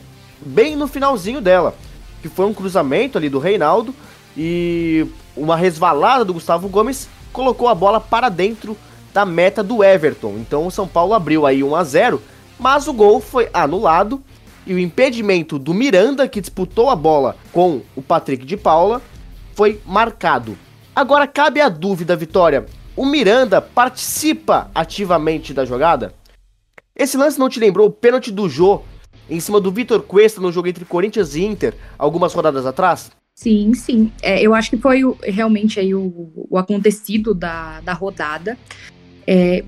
bem 0.45 0.75
no 0.75 0.87
finalzinho 0.87 1.41
dela, 1.41 1.75
que 2.21 2.29
foi 2.29 2.45
um 2.45 2.53
cruzamento 2.53 3.17
ali 3.17 3.29
do 3.29 3.39
Reinaldo 3.39 3.93
e 4.37 5.05
uma 5.35 5.55
resvalada 5.55 6.25
do 6.25 6.33
Gustavo 6.33 6.67
Gomes 6.69 7.07
colocou 7.31 7.67
a 7.67 7.75
bola 7.75 7.99
para 7.99 8.29
dentro 8.29 8.77
da 9.13 9.25
meta 9.25 9.63
do 9.63 9.83
Everton. 9.83 10.35
Então 10.37 10.67
o 10.67 10.71
São 10.71 10.87
Paulo 10.87 11.13
abriu 11.13 11.45
aí 11.45 11.63
1 11.63 11.75
a 11.75 11.83
0, 11.83 12.21
mas 12.59 12.87
o 12.87 12.93
gol 12.93 13.19
foi 13.19 13.49
anulado 13.53 14.23
e 14.65 14.73
o 14.73 14.79
impedimento 14.79 15.59
do 15.59 15.73
Miranda, 15.73 16.27
que 16.27 16.41
disputou 16.41 16.89
a 16.89 16.95
bola 16.95 17.35
com 17.51 17.81
o 17.95 18.01
Patrick 18.01 18.45
de 18.45 18.55
Paula, 18.55 19.01
foi 19.53 19.81
marcado. 19.85 20.57
Agora 20.95 21.27
cabe 21.27 21.59
a 21.59 21.69
dúvida, 21.69 22.15
Vitória. 22.15 22.65
O 22.95 23.05
Miranda 23.05 23.61
participa 23.61 24.69
ativamente 24.73 25.53
da 25.53 25.65
jogada? 25.65 26.13
Esse 26.95 27.17
lance 27.17 27.39
não 27.39 27.49
te 27.49 27.59
lembrou 27.59 27.87
o 27.87 27.91
pênalti 27.91 28.31
do 28.31 28.47
Jô 28.47 28.81
em 29.29 29.39
cima 29.39 29.59
do 29.59 29.71
Vitor 29.71 30.03
Cuesta 30.03 30.39
no 30.39 30.51
jogo 30.51 30.67
entre 30.67 30.85
Corinthians 30.85 31.33
e 31.35 31.43
Inter, 31.43 31.75
algumas 31.97 32.33
rodadas 32.33 32.65
atrás? 32.65 33.11
Sim, 33.35 33.73
sim. 33.73 34.11
É, 34.21 34.41
eu 34.41 34.53
acho 34.53 34.69
que 34.69 34.77
foi 34.77 35.03
o, 35.03 35.17
realmente 35.21 35.79
aí 35.79 35.93
o, 35.93 36.31
o, 36.49 36.57
acontecido 36.57 37.33
da, 37.33 37.81
da 37.81 37.93
rodada. 37.93 38.57
É, 39.25 39.63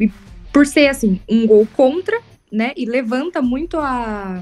por 0.53 0.65
ser, 0.65 0.87
assim, 0.87 1.19
um 1.27 1.45
gol 1.47 1.67
contra, 1.75 2.19
né? 2.51 2.73
E 2.77 2.85
levanta 2.85 3.41
muito 3.41 3.77
a, 3.77 4.41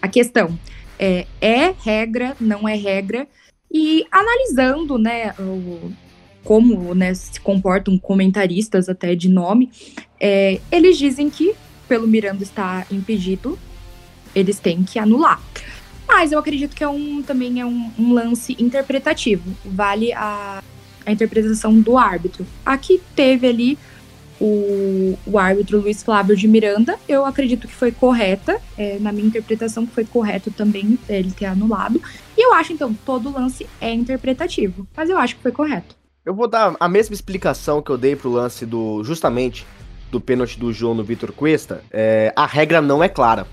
a 0.00 0.08
questão. 0.08 0.58
É, 0.98 1.26
é 1.40 1.74
regra, 1.84 2.36
não 2.40 2.68
é 2.68 2.74
regra. 2.74 3.26
E 3.70 4.06
analisando, 4.10 4.96
né, 4.96 5.34
o, 5.38 5.92
como 6.44 6.94
né, 6.94 7.12
se 7.12 7.40
comportam 7.40 7.98
comentaristas 7.98 8.88
até 8.88 9.14
de 9.14 9.28
nome, 9.28 9.70
é, 10.20 10.60
eles 10.70 10.96
dizem 10.96 11.28
que, 11.28 11.54
pelo 11.88 12.06
Miranda 12.06 12.44
estar 12.44 12.86
impedido, 12.90 13.58
eles 14.34 14.60
têm 14.60 14.84
que 14.84 14.98
anular. 14.98 15.42
Mas 16.06 16.32
eu 16.32 16.38
acredito 16.38 16.74
que 16.74 16.84
é 16.84 16.88
um, 16.88 17.22
também 17.22 17.60
é 17.60 17.66
um, 17.66 17.90
um 17.98 18.12
lance 18.12 18.56
interpretativo. 18.58 19.42
Vale 19.64 20.12
a, 20.12 20.62
a 21.04 21.12
interpretação 21.12 21.80
do 21.80 21.98
árbitro. 21.98 22.46
Aqui 22.64 23.00
teve 23.14 23.48
ali 23.48 23.78
o, 24.40 25.18
o 25.26 25.38
árbitro 25.38 25.80
Luiz 25.80 26.02
Flávio 26.02 26.36
de 26.36 26.46
Miranda, 26.46 26.98
eu 27.08 27.24
acredito 27.24 27.66
que 27.66 27.74
foi 27.74 27.90
correta, 27.90 28.60
é, 28.76 28.98
na 28.98 29.12
minha 29.12 29.26
interpretação 29.26 29.86
foi 29.86 30.04
correto 30.04 30.50
também 30.50 30.98
ele 31.08 31.30
ter 31.30 31.46
anulado. 31.46 32.00
E 32.36 32.44
eu 32.44 32.52
acho, 32.52 32.72
então, 32.72 32.92
todo 33.04 33.32
lance 33.32 33.66
é 33.80 33.92
interpretativo, 33.92 34.86
mas 34.94 35.08
eu 35.08 35.18
acho 35.18 35.36
que 35.36 35.42
foi 35.42 35.52
correto. 35.52 35.96
Eu 36.24 36.34
vou 36.34 36.48
dar 36.48 36.74
a 36.78 36.88
mesma 36.88 37.14
explicação 37.14 37.80
que 37.80 37.90
eu 37.90 37.96
dei 37.96 38.16
pro 38.16 38.30
lance 38.30 38.66
do, 38.66 39.02
justamente, 39.04 39.66
do 40.10 40.20
pênalti 40.20 40.58
do 40.58 40.72
João 40.72 40.94
no 40.94 41.04
Vitor 41.04 41.32
Cuesta. 41.32 41.82
É, 41.90 42.32
a 42.34 42.46
regra 42.46 42.80
não 42.80 43.02
é 43.02 43.08
clara. 43.08 43.46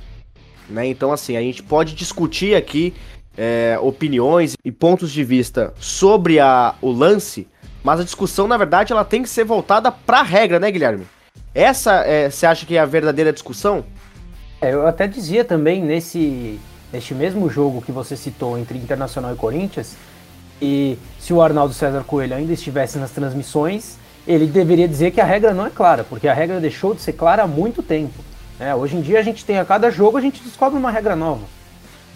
Né? 0.69 0.87
Então, 0.87 1.11
assim, 1.11 1.35
a 1.35 1.41
gente 1.41 1.61
pode 1.61 1.93
discutir 1.93 2.55
aqui 2.55 2.93
é, 3.37 3.77
opiniões 3.81 4.55
e 4.63 4.71
pontos 4.71 5.11
de 5.11 5.23
vista 5.23 5.73
sobre 5.79 6.39
a, 6.39 6.75
o 6.81 6.91
lance, 6.91 7.47
mas 7.83 7.99
a 7.99 8.03
discussão, 8.03 8.47
na 8.47 8.57
verdade, 8.57 8.93
ela 8.93 9.03
tem 9.03 9.23
que 9.23 9.29
ser 9.29 9.43
voltada 9.43 9.91
para 9.91 10.19
a 10.19 10.23
regra, 10.23 10.59
né, 10.59 10.71
Guilherme? 10.71 11.05
Essa, 11.53 12.03
é, 12.05 12.29
você 12.29 12.45
acha 12.45 12.65
que 12.65 12.75
é 12.75 12.79
a 12.79 12.85
verdadeira 12.85 13.33
discussão? 13.33 13.83
É, 14.61 14.73
eu 14.73 14.87
até 14.87 15.07
dizia 15.07 15.43
também 15.43 15.83
nesse, 15.83 16.59
neste 16.91 17.13
mesmo 17.13 17.49
jogo 17.49 17.81
que 17.81 17.91
você 17.91 18.15
citou 18.15 18.57
entre 18.57 18.77
Internacional 18.77 19.33
e 19.33 19.37
Corinthians, 19.37 19.95
e 20.61 20.97
se 21.19 21.33
o 21.33 21.41
Arnaldo 21.41 21.73
César 21.73 22.03
Coelho 22.05 22.35
ainda 22.35 22.53
estivesse 22.53 22.97
nas 22.97 23.11
transmissões, 23.11 23.97
ele 24.25 24.45
deveria 24.45 24.87
dizer 24.87 25.11
que 25.11 25.19
a 25.19 25.25
regra 25.25 25.53
não 25.53 25.65
é 25.65 25.69
clara, 25.69 26.05
porque 26.05 26.27
a 26.27 26.33
regra 26.33 26.59
deixou 26.59 26.95
de 26.95 27.01
ser 27.01 27.13
clara 27.13 27.43
há 27.43 27.47
muito 27.47 27.83
tempo. 27.83 28.23
É, 28.59 28.73
hoje 28.75 28.95
em 28.95 29.01
dia 29.01 29.19
a 29.19 29.23
gente 29.23 29.43
tem 29.43 29.57
a 29.57 29.65
cada 29.65 29.89
jogo 29.89 30.17
a 30.17 30.21
gente 30.21 30.41
descobre 30.43 30.77
uma 30.77 30.91
regra 30.91 31.15
nova. 31.15 31.43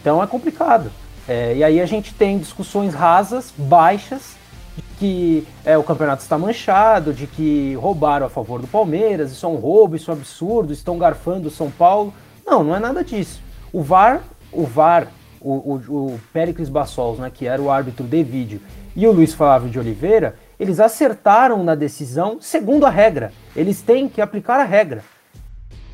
Então 0.02 0.22
é 0.22 0.28
complicado. 0.28 0.92
É, 1.28 1.56
e 1.56 1.64
aí 1.64 1.82
a 1.82 1.86
gente 1.86 2.14
tem 2.14 2.38
discussões 2.38 2.94
rasas, 2.94 3.54
baixas, 3.58 4.38
que 4.98 5.46
é, 5.66 5.78
o 5.78 5.84
campeonato 5.84 6.22
está 6.22 6.38
manchado, 6.38 7.14
de 7.14 7.28
que 7.28 7.76
roubaram 7.76 8.26
a 8.26 8.30
favor 8.30 8.62
do 8.62 8.68
Palmeiras, 8.68 9.32
isso 9.32 9.46
é 9.46 9.50
um 9.50 9.56
roubo, 9.56 9.96
isso 9.96 10.10
é 10.10 10.14
um 10.14 10.18
absurdo, 10.18 10.72
estão 10.72 10.98
garfando 10.98 11.50
o 11.50 11.52
São 11.52 11.70
Paulo. 11.70 12.14
Não, 12.46 12.64
não 12.64 12.76
é 12.76 12.80
nada 12.80 13.04
disso. 13.04 13.42
O 13.74 13.82
VAR, 13.82 14.22
o 14.52 14.64
VAR, 14.64 15.08
o, 15.42 15.52
o, 15.52 16.14
o 16.14 16.20
Péricles 16.32 16.70
Bassols, 16.70 17.20
né, 17.20 17.30
que 17.34 17.46
era 17.46 17.62
o 17.62 17.70
árbitro 17.70 18.06
de 18.06 18.24
vídeo, 18.24 18.62
e 18.96 19.06
o 19.06 19.12
Luiz 19.12 19.34
Flávio 19.34 19.70
de 19.70 19.78
Oliveira, 19.78 20.36
eles 20.60 20.80
acertaram 20.80 21.64
na 21.64 21.76
decisão 21.76 22.38
segundo 22.40 22.86
a 22.86 22.90
regra. 22.90 23.32
Eles 23.56 23.82
têm 23.82 24.08
que 24.08 24.22
aplicar 24.22 24.60
a 24.60 24.64
regra. 24.64 25.04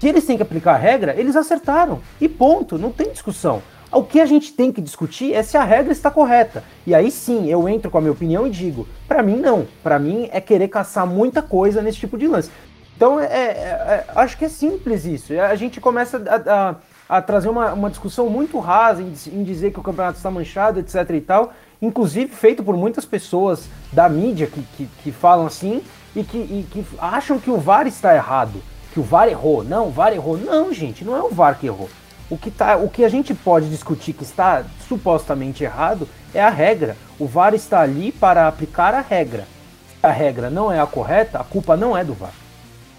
Se 0.03 0.09
eles 0.09 0.25
têm 0.25 0.35
que 0.35 0.43
aplicar 0.43 0.73
a 0.73 0.77
regra, 0.77 1.15
eles 1.17 1.33
acertaram. 1.33 2.01
E 2.19 2.27
ponto, 2.27 2.77
não 2.77 2.91
tem 2.91 3.09
discussão. 3.09 3.63
O 3.89 4.03
que 4.03 4.19
a 4.19 4.25
gente 4.25 4.51
tem 4.51 4.69
que 4.69 4.81
discutir 4.81 5.33
é 5.33 5.41
se 5.41 5.55
a 5.55 5.63
regra 5.63 5.93
está 5.93 6.11
correta. 6.11 6.61
E 6.85 6.93
aí 6.93 7.09
sim, 7.09 7.49
eu 7.49 7.69
entro 7.69 7.89
com 7.89 7.99
a 7.99 8.01
minha 8.01 8.11
opinião 8.11 8.45
e 8.45 8.49
digo: 8.49 8.85
para 9.07 9.23
mim, 9.23 9.37
não. 9.37 9.65
Para 9.81 9.97
mim, 9.97 10.27
é 10.33 10.41
querer 10.41 10.67
caçar 10.67 11.07
muita 11.07 11.41
coisa 11.41 11.81
nesse 11.81 11.99
tipo 11.99 12.17
de 12.17 12.27
lance. 12.27 12.51
Então, 12.97 13.17
é, 13.17 13.27
é, 13.27 13.29
é, 13.29 14.05
acho 14.13 14.37
que 14.37 14.43
é 14.43 14.49
simples 14.49 15.05
isso. 15.05 15.31
A 15.39 15.55
gente 15.55 15.79
começa 15.79 16.21
a, 16.27 16.75
a, 17.07 17.17
a 17.17 17.21
trazer 17.21 17.47
uma, 17.47 17.71
uma, 17.71 17.89
discussão 17.89 18.29
muito 18.29 18.59
rasa 18.59 19.01
em, 19.01 19.13
em, 19.31 19.41
dizer 19.41 19.71
que 19.71 19.79
o 19.79 19.83
campeonato 19.83 20.17
está 20.17 20.29
manchado, 20.29 20.81
etc 20.81 21.09
e 21.11 21.21
tal. 21.21 21.53
Inclusive 21.81 22.35
feito 22.35 22.61
por 22.61 22.75
muitas 22.75 23.05
pessoas 23.05 23.69
da 23.93 24.09
mídia 24.09 24.47
que, 24.47 24.61
que, 24.75 24.85
que 25.01 25.11
falam 25.13 25.45
assim 25.45 25.81
e 26.13 26.25
que, 26.25 26.37
e 26.37 26.67
que 26.69 26.85
acham 26.99 27.39
que 27.39 27.49
o 27.49 27.57
VAR 27.57 27.87
está 27.87 28.13
errado. 28.13 28.61
Que 28.93 28.99
o 28.99 29.03
VAR 29.03 29.27
errou. 29.27 29.63
Não, 29.63 29.87
o 29.87 29.91
VAR 29.91 30.13
errou. 30.13 30.37
Não, 30.37 30.71
gente, 30.71 31.03
não 31.03 31.15
é 31.15 31.21
o 31.21 31.29
VAR 31.29 31.57
que 31.59 31.65
errou. 31.65 31.89
O 32.29 32.37
que, 32.37 32.49
tá, 32.49 32.77
o 32.77 32.89
que 32.89 33.03
a 33.03 33.09
gente 33.09 33.33
pode 33.33 33.69
discutir 33.69 34.13
que 34.13 34.23
está 34.23 34.63
supostamente 34.87 35.63
errado 35.63 36.07
é 36.33 36.41
a 36.41 36.49
regra. 36.49 36.95
O 37.19 37.27
VAR 37.27 37.53
está 37.53 37.81
ali 37.81 38.11
para 38.11 38.47
aplicar 38.47 38.93
a 38.93 39.01
regra. 39.01 39.47
Se 39.87 40.05
a 40.05 40.11
regra 40.11 40.49
não 40.49 40.71
é 40.71 40.79
a 40.79 40.85
correta, 40.85 41.39
a 41.39 41.43
culpa 41.43 41.75
não 41.75 41.97
é 41.97 42.03
do 42.03 42.13
VAR. 42.13 42.33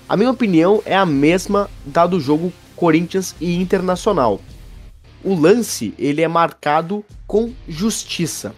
A 0.08 0.16
minha 0.16 0.30
opinião 0.30 0.82
é 0.84 0.94
a 0.94 1.06
mesma 1.06 1.70
da 1.84 2.06
do 2.06 2.20
jogo 2.20 2.52
Corinthians 2.76 3.34
e 3.40 3.56
Internacional. 3.60 4.40
O 5.24 5.34
lance 5.34 5.94
ele 5.98 6.20
é 6.22 6.28
marcado 6.28 7.04
com 7.26 7.52
justiça. 7.66 8.54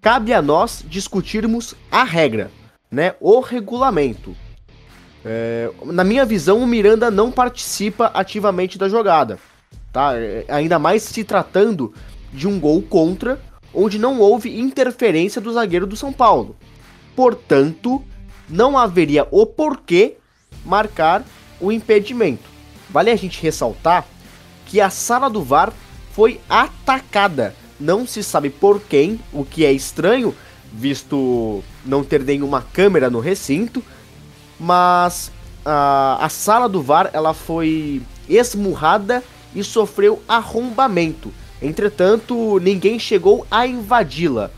Cabe 0.00 0.32
a 0.32 0.42
nós 0.42 0.84
discutirmos 0.86 1.74
a 1.90 2.04
regra, 2.04 2.50
né? 2.90 3.14
O 3.20 3.40
regulamento. 3.40 4.36
É, 5.24 5.70
na 5.86 6.04
minha 6.04 6.24
visão, 6.24 6.58
o 6.62 6.66
Miranda 6.66 7.10
não 7.10 7.30
participa 7.30 8.10
ativamente 8.14 8.76
da 8.76 8.88
jogada 8.88 9.38
tá? 9.94 10.18
É, 10.18 10.44
ainda 10.48 10.76
mais 10.78 11.04
se 11.04 11.22
tratando 11.22 11.94
de 12.32 12.48
um 12.48 12.58
gol 12.58 12.82
contra, 12.82 13.40
onde 13.72 13.96
não 13.96 14.18
houve 14.18 14.60
interferência 14.60 15.40
do 15.40 15.52
zagueiro 15.52 15.86
do 15.86 15.96
São 15.96 16.12
Paulo. 16.12 16.56
Portanto, 17.14 18.02
não 18.50 18.76
haveria 18.76 19.26
o 19.30 19.46
porquê 19.46 20.16
marcar 20.66 21.24
o 21.60 21.70
impedimento. 21.70 22.42
Vale 22.90 23.10
a 23.10 23.16
gente 23.16 23.40
ressaltar 23.40 24.04
que 24.66 24.80
a 24.80 24.90
sala 24.90 25.30
do 25.30 25.42
VAR 25.42 25.72
foi 26.12 26.40
atacada. 26.48 27.54
Não 27.78 28.06
se 28.06 28.22
sabe 28.22 28.50
por 28.50 28.80
quem, 28.80 29.20
o 29.32 29.44
que 29.44 29.64
é 29.64 29.72
estranho, 29.72 30.34
visto 30.72 31.62
não 31.86 32.02
ter 32.02 32.24
nenhuma 32.24 32.62
câmera 32.62 33.08
no 33.08 33.20
recinto, 33.20 33.82
mas 34.58 35.30
a, 35.64 36.24
a 36.24 36.28
sala 36.28 36.68
do 36.68 36.82
VAR 36.82 37.10
ela 37.12 37.34
foi 37.34 38.02
esmurrada 38.28 39.22
e 39.54 39.62
sofreu 39.62 40.22
arrombamento. 40.28 41.32
Entretanto, 41.62 42.58
ninguém 42.60 42.98
chegou 42.98 43.46
a 43.50 43.66
invadi-la. 43.66 44.50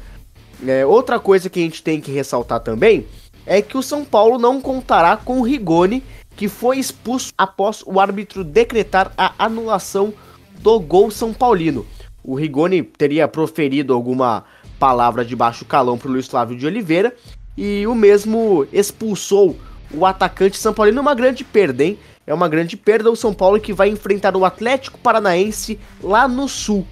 É, 0.66 0.86
outra 0.86 1.20
coisa 1.20 1.50
que 1.50 1.60
a 1.60 1.62
gente 1.62 1.82
tem 1.82 2.00
que 2.00 2.10
ressaltar 2.10 2.60
também 2.60 3.06
é 3.44 3.60
que 3.62 3.76
o 3.76 3.82
São 3.82 4.04
Paulo 4.04 4.38
não 4.38 4.60
contará 4.60 5.16
com 5.16 5.40
o 5.40 5.42
Rigoni, 5.42 6.02
que 6.34 6.48
foi 6.48 6.78
expulso 6.78 7.32
após 7.36 7.82
o 7.86 8.00
árbitro 8.00 8.42
decretar 8.42 9.12
a 9.16 9.32
anulação 9.38 10.12
do 10.58 10.80
gol 10.80 11.10
São 11.10 11.32
Paulino. 11.32 11.86
O 12.24 12.34
Rigoni 12.34 12.82
teria 12.82 13.28
proferido 13.28 13.94
alguma 13.94 14.44
palavra 14.78 15.24
de 15.24 15.36
baixo 15.36 15.64
calão 15.64 15.96
para 15.96 16.08
o 16.08 16.12
Luiz 16.12 16.26
Flávio 16.26 16.56
de 16.56 16.66
Oliveira 16.66 17.14
e 17.56 17.86
o 17.86 17.94
mesmo 17.94 18.66
expulsou 18.72 19.56
o 19.92 20.04
atacante 20.04 20.56
São 20.56 20.74
Paulino, 20.74 21.00
uma 21.00 21.14
grande 21.14 21.44
perda, 21.44 21.84
hein? 21.84 21.98
é 22.26 22.34
uma 22.34 22.48
grande 22.48 22.76
perda 22.76 23.10
o 23.10 23.16
São 23.16 23.32
Paulo 23.32 23.60
que 23.60 23.72
vai 23.72 23.88
enfrentar 23.88 24.36
o 24.36 24.44
Atlético 24.44 24.98
Paranaense 24.98 25.78
lá 26.02 26.26
no 26.26 26.48
Sul. 26.48 26.86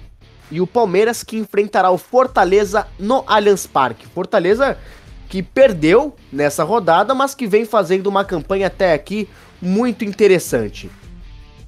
E 0.49 0.61
o 0.61 0.67
Palmeiras 0.67 1.23
que 1.23 1.37
enfrentará 1.37 1.91
o 1.91 1.97
Fortaleza 1.97 2.87
no 2.97 3.23
Allianz 3.27 3.67
Parque. 3.67 4.07
Fortaleza 4.07 4.77
que 5.27 5.43
perdeu 5.43 6.15
nessa 6.31 6.63
rodada, 6.63 7.13
mas 7.13 7.35
que 7.35 7.47
vem 7.47 7.65
fazendo 7.65 8.07
uma 8.07 8.23
campanha 8.23 8.67
até 8.67 8.93
aqui 8.93 9.27
muito 9.61 10.05
interessante. 10.05 10.89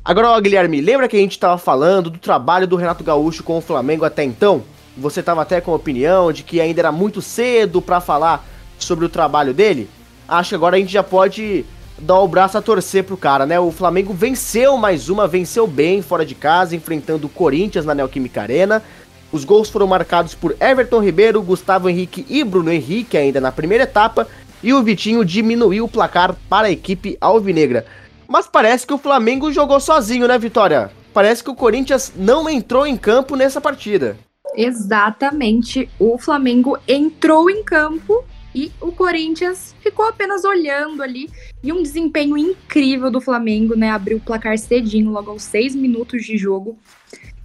Agora, 0.05 0.29
ó, 0.29 0.39
Guilherme, 0.39 0.79
lembra 0.79 1.09
que 1.09 1.17
a 1.17 1.19
gente 1.19 1.31
estava 1.31 1.57
falando 1.57 2.09
do 2.09 2.19
trabalho 2.19 2.67
do 2.67 2.77
Renato 2.77 3.03
Gaúcho 3.03 3.43
com 3.43 3.57
o 3.57 3.61
Flamengo 3.61 4.05
até 4.05 4.23
então? 4.23 4.63
Você 4.95 5.19
estava 5.19 5.41
até 5.41 5.59
com 5.59 5.71
a 5.71 5.75
opinião 5.75 6.31
de 6.31 6.43
que 6.43 6.61
ainda 6.61 6.79
era 6.79 6.91
muito 6.91 7.21
cedo 7.21 7.81
para 7.81 7.99
falar 7.99 8.45
sobre 8.79 9.03
o 9.03 9.09
trabalho 9.09 9.53
dele? 9.53 9.89
Acho 10.27 10.49
que 10.49 10.55
agora 10.55 10.75
a 10.75 10.79
gente 10.79 10.91
já 10.91 11.03
pode 11.03 11.65
dar 11.99 12.19
o 12.19 12.27
braço 12.27 12.57
a 12.57 12.61
torcer 12.61 13.03
pro 13.03 13.17
cara, 13.17 13.45
né? 13.45 13.59
O 13.59 13.71
Flamengo 13.71 14.13
venceu 14.13 14.77
mais 14.77 15.09
uma, 15.09 15.27
venceu 15.27 15.65
bem 15.65 16.01
fora 16.01 16.25
de 16.25 16.35
casa, 16.35 16.75
enfrentando 16.75 17.27
o 17.27 17.29
Corinthians 17.29 17.85
na 17.85 17.95
Neoquímica 17.95 18.41
Arena. 18.41 18.83
Os 19.31 19.43
gols 19.43 19.69
foram 19.69 19.87
marcados 19.87 20.35
por 20.35 20.55
Everton 20.59 21.01
Ribeiro, 21.01 21.41
Gustavo 21.41 21.89
Henrique 21.89 22.25
e 22.29 22.43
Bruno 22.43 22.71
Henrique 22.71 23.17
ainda 23.17 23.41
na 23.41 23.51
primeira 23.51 23.83
etapa, 23.83 24.27
e 24.63 24.73
o 24.73 24.83
Vitinho 24.83 25.23
diminuiu 25.23 25.85
o 25.85 25.89
placar 25.89 26.35
para 26.49 26.67
a 26.67 26.71
equipe 26.71 27.17
alvinegra. 27.19 27.85
Mas 28.27 28.47
parece 28.47 28.85
que 28.85 28.93
o 28.93 28.97
Flamengo 28.97 29.51
jogou 29.51 29.79
sozinho, 29.79 30.27
né, 30.27 30.37
Vitória? 30.37 30.91
Parece 31.13 31.43
que 31.43 31.49
o 31.49 31.55
Corinthians 31.55 32.11
não 32.15 32.49
entrou 32.49 32.85
em 32.85 32.97
campo 32.97 33.35
nessa 33.35 33.61
partida. 33.61 34.17
Exatamente. 34.55 35.89
O 35.99 36.17
Flamengo 36.17 36.77
entrou 36.87 37.49
em 37.49 37.63
campo 37.63 38.23
e 38.57 38.71
o 38.81 38.91
Corinthians 38.91 39.75
ficou 39.81 40.07
apenas 40.07 40.43
olhando 40.43 41.03
ali. 41.03 41.29
E 41.63 41.71
um 41.71 41.83
desempenho 41.83 42.35
incrível 42.35 43.11
do 43.11 43.21
Flamengo, 43.21 43.75
né? 43.75 43.91
Abriu 43.91 44.17
o 44.17 44.19
placar 44.19 44.57
cedinho, 44.57 45.11
logo 45.11 45.29
aos 45.29 45.43
seis 45.43 45.75
minutos 45.75 46.25
de 46.25 46.39
jogo. 46.39 46.75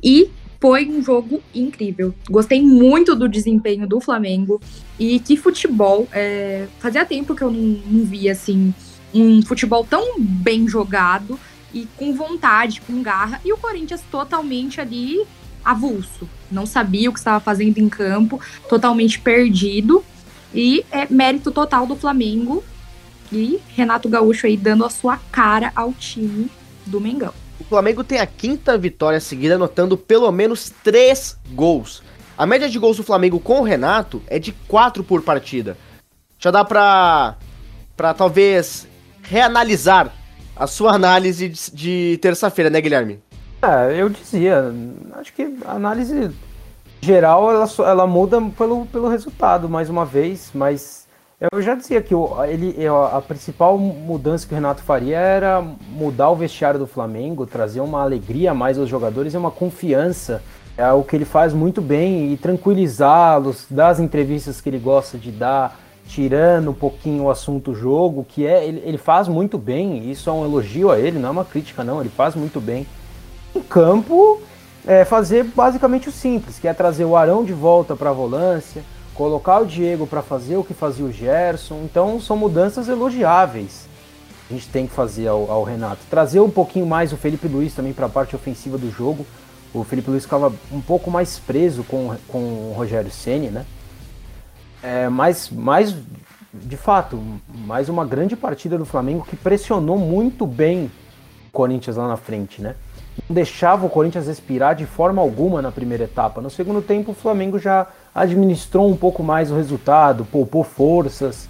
E 0.02 0.30
foi 0.58 0.88
um 0.88 1.02
jogo 1.02 1.42
incrível. 1.54 2.14
Gostei 2.30 2.62
muito 2.62 3.14
do 3.14 3.28
desempenho 3.28 3.86
do 3.86 4.00
Flamengo. 4.00 4.58
E 4.98 5.20
que 5.20 5.36
futebol. 5.36 6.08
É... 6.12 6.66
Fazia 6.78 7.04
tempo 7.04 7.34
que 7.34 7.42
eu 7.42 7.50
não, 7.50 7.78
não 7.84 8.04
via, 8.06 8.32
assim, 8.32 8.72
um 9.12 9.42
futebol 9.42 9.84
tão 9.84 10.18
bem 10.18 10.66
jogado 10.66 11.38
e 11.74 11.86
com 11.98 12.14
vontade, 12.14 12.80
com 12.80 13.02
garra. 13.02 13.38
E 13.44 13.52
o 13.52 13.58
Corinthians 13.58 14.02
totalmente 14.10 14.80
ali 14.80 15.26
avulso. 15.62 16.26
Não 16.50 16.64
sabia 16.64 17.10
o 17.10 17.12
que 17.12 17.18
estava 17.18 17.38
fazendo 17.38 17.76
em 17.76 17.88
campo, 17.90 18.40
totalmente 18.66 19.20
perdido. 19.20 20.02
E 20.54 20.84
é 20.90 21.06
mérito 21.08 21.50
total 21.50 21.86
do 21.86 21.96
Flamengo. 21.96 22.62
E 23.32 23.60
Renato 23.68 24.08
Gaúcho 24.08 24.46
aí 24.46 24.56
dando 24.56 24.84
a 24.84 24.90
sua 24.90 25.16
cara 25.30 25.72
ao 25.74 25.92
time 25.92 26.50
do 26.84 27.00
Mengão. 27.00 27.32
O 27.58 27.64
Flamengo 27.64 28.04
tem 28.04 28.18
a 28.18 28.26
quinta 28.26 28.76
vitória 28.76 29.20
seguida, 29.20 29.54
anotando 29.54 29.96
pelo 29.96 30.30
menos 30.30 30.70
três 30.82 31.38
gols. 31.52 32.02
A 32.36 32.44
média 32.44 32.68
de 32.68 32.78
gols 32.78 32.96
do 32.96 33.02
Flamengo 33.04 33.38
com 33.38 33.60
o 33.60 33.62
Renato 33.62 34.22
é 34.26 34.38
de 34.38 34.52
quatro 34.68 35.02
por 35.02 35.22
partida. 35.22 35.76
Já 36.38 36.50
dá 36.50 36.64
pra, 36.64 37.36
pra 37.96 38.12
talvez 38.12 38.86
reanalisar 39.22 40.12
a 40.56 40.66
sua 40.66 40.92
análise 40.92 41.48
de, 41.48 41.70
de 41.72 42.18
terça-feira, 42.20 42.68
né, 42.68 42.80
Guilherme? 42.80 43.20
É, 43.62 44.00
eu 44.00 44.08
dizia, 44.08 44.74
acho 45.14 45.32
que 45.32 45.56
a 45.64 45.72
análise 45.72 46.30
geral 47.02 47.50
ela, 47.50 47.68
ela 47.78 48.06
muda 48.06 48.40
pelo, 48.56 48.86
pelo 48.86 49.08
resultado, 49.08 49.68
mais 49.68 49.90
uma 49.90 50.04
vez, 50.04 50.50
mas 50.54 51.08
eu 51.52 51.60
já 51.60 51.74
dizia 51.74 52.00
que 52.00 52.14
ele, 52.48 52.76
a 52.86 53.20
principal 53.20 53.76
mudança 53.76 54.46
que 54.46 54.52
o 54.52 54.54
Renato 54.54 54.84
faria 54.84 55.18
era 55.18 55.60
mudar 55.60 56.30
o 56.30 56.36
vestiário 56.36 56.78
do 56.78 56.86
Flamengo, 56.86 57.44
trazer 57.44 57.80
uma 57.80 58.00
alegria 58.00 58.54
mais 58.54 58.78
aos 58.78 58.88
jogadores 58.88 59.34
e 59.34 59.36
uma 59.36 59.50
confiança. 59.50 60.40
É 60.76 60.90
o 60.92 61.02
que 61.02 61.16
ele 61.16 61.24
faz 61.24 61.52
muito 61.52 61.82
bem 61.82 62.32
e 62.32 62.36
tranquilizá-los, 62.36 63.66
das 63.68 63.98
entrevistas 63.98 64.60
que 64.60 64.68
ele 64.68 64.78
gosta 64.78 65.18
de 65.18 65.32
dar, 65.32 65.76
tirando 66.06 66.70
um 66.70 66.74
pouquinho 66.74 67.24
o 67.24 67.30
assunto 67.30 67.74
jogo, 67.74 68.24
que 68.26 68.46
é 68.46 68.64
ele, 68.64 68.80
ele 68.86 68.96
faz 68.96 69.26
muito 69.26 69.58
bem, 69.58 70.08
isso 70.08 70.30
é 70.30 70.32
um 70.32 70.44
elogio 70.44 70.92
a 70.92 70.98
ele, 70.98 71.18
não 71.18 71.28
é 71.28 71.32
uma 71.32 71.44
crítica 71.44 71.82
não, 71.82 72.00
ele 72.00 72.08
faz 72.08 72.36
muito 72.36 72.60
bem. 72.60 72.86
Em 73.54 73.60
campo, 73.60 74.40
é, 74.86 75.04
fazer 75.04 75.44
basicamente 75.44 76.08
o 76.08 76.12
simples, 76.12 76.58
que 76.58 76.66
é 76.66 76.74
trazer 76.74 77.04
o 77.04 77.16
Arão 77.16 77.44
de 77.44 77.52
volta 77.52 77.94
para 77.94 78.10
a 78.10 78.12
volância, 78.12 78.82
colocar 79.14 79.60
o 79.60 79.66
Diego 79.66 80.06
para 80.06 80.22
fazer 80.22 80.56
o 80.56 80.64
que 80.64 80.74
fazia 80.74 81.04
o 81.04 81.12
Gerson. 81.12 81.82
Então 81.84 82.20
são 82.20 82.36
mudanças 82.36 82.88
elogiáveis. 82.88 83.86
A 84.50 84.52
gente 84.52 84.68
tem 84.68 84.86
que 84.86 84.92
fazer 84.92 85.28
ao, 85.28 85.50
ao 85.50 85.62
Renato. 85.62 86.00
Trazer 86.10 86.40
um 86.40 86.50
pouquinho 86.50 86.86
mais 86.86 87.12
o 87.12 87.16
Felipe 87.16 87.48
Luiz 87.48 87.74
também 87.74 87.92
para 87.92 88.06
a 88.06 88.08
parte 88.08 88.34
ofensiva 88.36 88.76
do 88.76 88.90
jogo. 88.90 89.24
O 89.72 89.84
Felipe 89.84 90.10
Luiz 90.10 90.24
ficava 90.24 90.52
um 90.70 90.80
pouco 90.80 91.10
mais 91.10 91.38
preso 91.38 91.82
com, 91.84 92.14
com 92.28 92.38
o 92.38 92.74
Rogério 92.76 93.10
Ceni, 93.10 93.48
né? 93.48 93.64
É, 94.82 95.08
mas, 95.08 95.48
mas, 95.48 95.94
de 96.52 96.76
fato, 96.76 97.22
mais 97.48 97.88
uma 97.88 98.04
grande 98.04 98.36
partida 98.36 98.76
do 98.76 98.84
Flamengo 98.84 99.24
que 99.24 99.36
pressionou 99.36 99.96
muito 99.96 100.46
bem 100.46 100.90
o 101.46 101.50
Corinthians 101.52 101.96
lá 101.96 102.08
na 102.08 102.16
frente, 102.16 102.60
né? 102.60 102.74
Não 103.28 103.34
deixava 103.34 103.86
o 103.86 103.90
Corinthians 103.90 104.26
respirar 104.26 104.74
de 104.74 104.86
forma 104.86 105.20
alguma 105.20 105.60
na 105.60 105.70
primeira 105.70 106.04
etapa. 106.04 106.40
No 106.40 106.50
segundo 106.50 106.80
tempo, 106.80 107.12
o 107.12 107.14
Flamengo 107.14 107.58
já 107.58 107.86
administrou 108.14 108.88
um 108.88 108.96
pouco 108.96 109.22
mais 109.22 109.50
o 109.50 109.56
resultado, 109.56 110.24
poupou 110.24 110.64
forças, 110.64 111.48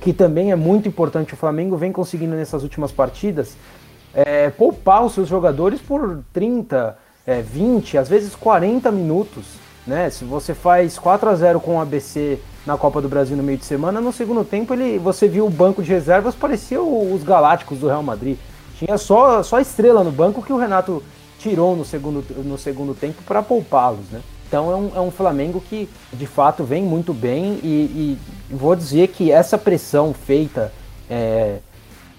que 0.00 0.12
também 0.12 0.50
é 0.50 0.56
muito 0.56 0.88
importante. 0.88 1.34
O 1.34 1.36
Flamengo 1.36 1.76
vem 1.76 1.92
conseguindo 1.92 2.34
nessas 2.34 2.62
últimas 2.62 2.92
partidas 2.92 3.56
é, 4.14 4.50
poupar 4.50 5.04
os 5.04 5.12
seus 5.14 5.28
jogadores 5.28 5.80
por 5.80 6.22
30, 6.32 6.96
é, 7.26 7.42
20, 7.42 7.98
às 7.98 8.08
vezes 8.08 8.34
40 8.34 8.90
minutos. 8.90 9.44
Né? 9.86 10.10
Se 10.10 10.24
você 10.24 10.54
faz 10.54 10.98
4 10.98 11.28
a 11.28 11.34
0 11.34 11.60
com 11.60 11.76
o 11.76 11.80
ABC 11.80 12.38
na 12.66 12.76
Copa 12.76 13.00
do 13.00 13.08
Brasil 13.08 13.36
no 13.36 13.42
meio 13.42 13.58
de 13.58 13.64
semana, 13.64 14.00
no 14.00 14.12
segundo 14.12 14.44
tempo 14.44 14.74
ele, 14.74 14.98
você 14.98 15.26
viu 15.26 15.46
o 15.46 15.50
banco 15.50 15.82
de 15.82 15.90
reservas, 15.90 16.34
parecia 16.34 16.80
os 16.82 17.22
Galácticos 17.22 17.78
do 17.78 17.88
Real 17.88 18.02
Madrid. 18.02 18.36
Tinha 18.80 18.96
só, 18.96 19.42
só 19.42 19.60
estrela 19.60 20.02
no 20.02 20.10
banco 20.10 20.42
que 20.42 20.54
o 20.54 20.56
Renato 20.56 21.02
tirou 21.38 21.76
no 21.76 21.84
segundo, 21.84 22.24
no 22.42 22.56
segundo 22.56 22.94
tempo 22.94 23.22
para 23.26 23.42
poupá-los, 23.42 24.08
né? 24.10 24.22
Então 24.48 24.72
é 24.72 24.74
um, 24.74 24.90
é 24.96 25.00
um 25.00 25.10
Flamengo 25.10 25.60
que 25.60 25.86
de 26.14 26.26
fato 26.26 26.64
vem 26.64 26.82
muito 26.82 27.12
bem 27.12 27.60
e, 27.62 28.18
e 28.50 28.54
vou 28.54 28.74
dizer 28.74 29.08
que 29.08 29.30
essa 29.30 29.58
pressão 29.58 30.14
feita 30.14 30.72
é, 31.10 31.58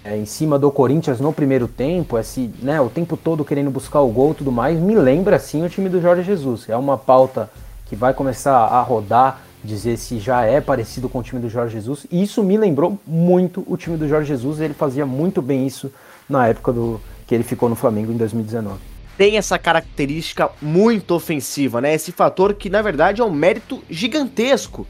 é, 0.04 0.16
em 0.16 0.24
cima 0.24 0.56
do 0.56 0.70
Corinthians 0.70 1.18
no 1.18 1.32
primeiro 1.32 1.66
tempo, 1.66 2.16
esse, 2.16 2.48
né, 2.62 2.80
o 2.80 2.88
tempo 2.88 3.16
todo 3.16 3.44
querendo 3.44 3.70
buscar 3.70 4.00
o 4.00 4.08
gol 4.08 4.30
e 4.30 4.34
tudo 4.34 4.52
mais, 4.52 4.78
me 4.78 4.94
lembra 4.94 5.40
sim 5.40 5.64
o 5.64 5.68
time 5.68 5.88
do 5.88 6.00
Jorge 6.00 6.22
Jesus. 6.22 6.68
É 6.68 6.76
uma 6.76 6.96
pauta 6.96 7.50
que 7.86 7.96
vai 7.96 8.14
começar 8.14 8.56
a 8.56 8.80
rodar, 8.82 9.42
dizer 9.64 9.96
se 9.96 10.20
já 10.20 10.44
é 10.44 10.60
parecido 10.60 11.08
com 11.08 11.18
o 11.18 11.22
time 11.24 11.40
do 11.40 11.48
Jorge 11.48 11.74
Jesus. 11.74 12.06
E 12.08 12.22
isso 12.22 12.40
me 12.44 12.56
lembrou 12.56 12.98
muito 13.04 13.64
o 13.66 13.76
time 13.76 13.96
do 13.96 14.06
Jorge 14.06 14.28
Jesus, 14.28 14.60
ele 14.60 14.74
fazia 14.74 15.04
muito 15.04 15.42
bem 15.42 15.66
isso 15.66 15.90
na 16.28 16.48
época 16.48 16.72
do 16.72 17.00
que 17.26 17.34
ele 17.34 17.44
ficou 17.44 17.68
no 17.68 17.74
Flamengo 17.74 18.12
em 18.12 18.16
2019. 18.16 18.78
Tem 19.16 19.36
essa 19.36 19.58
característica 19.58 20.50
muito 20.60 21.14
ofensiva, 21.14 21.80
né? 21.80 21.94
Esse 21.94 22.12
fator 22.12 22.54
que 22.54 22.70
na 22.70 22.82
verdade 22.82 23.20
é 23.20 23.24
um 23.24 23.30
mérito 23.30 23.82
gigantesco 23.88 24.86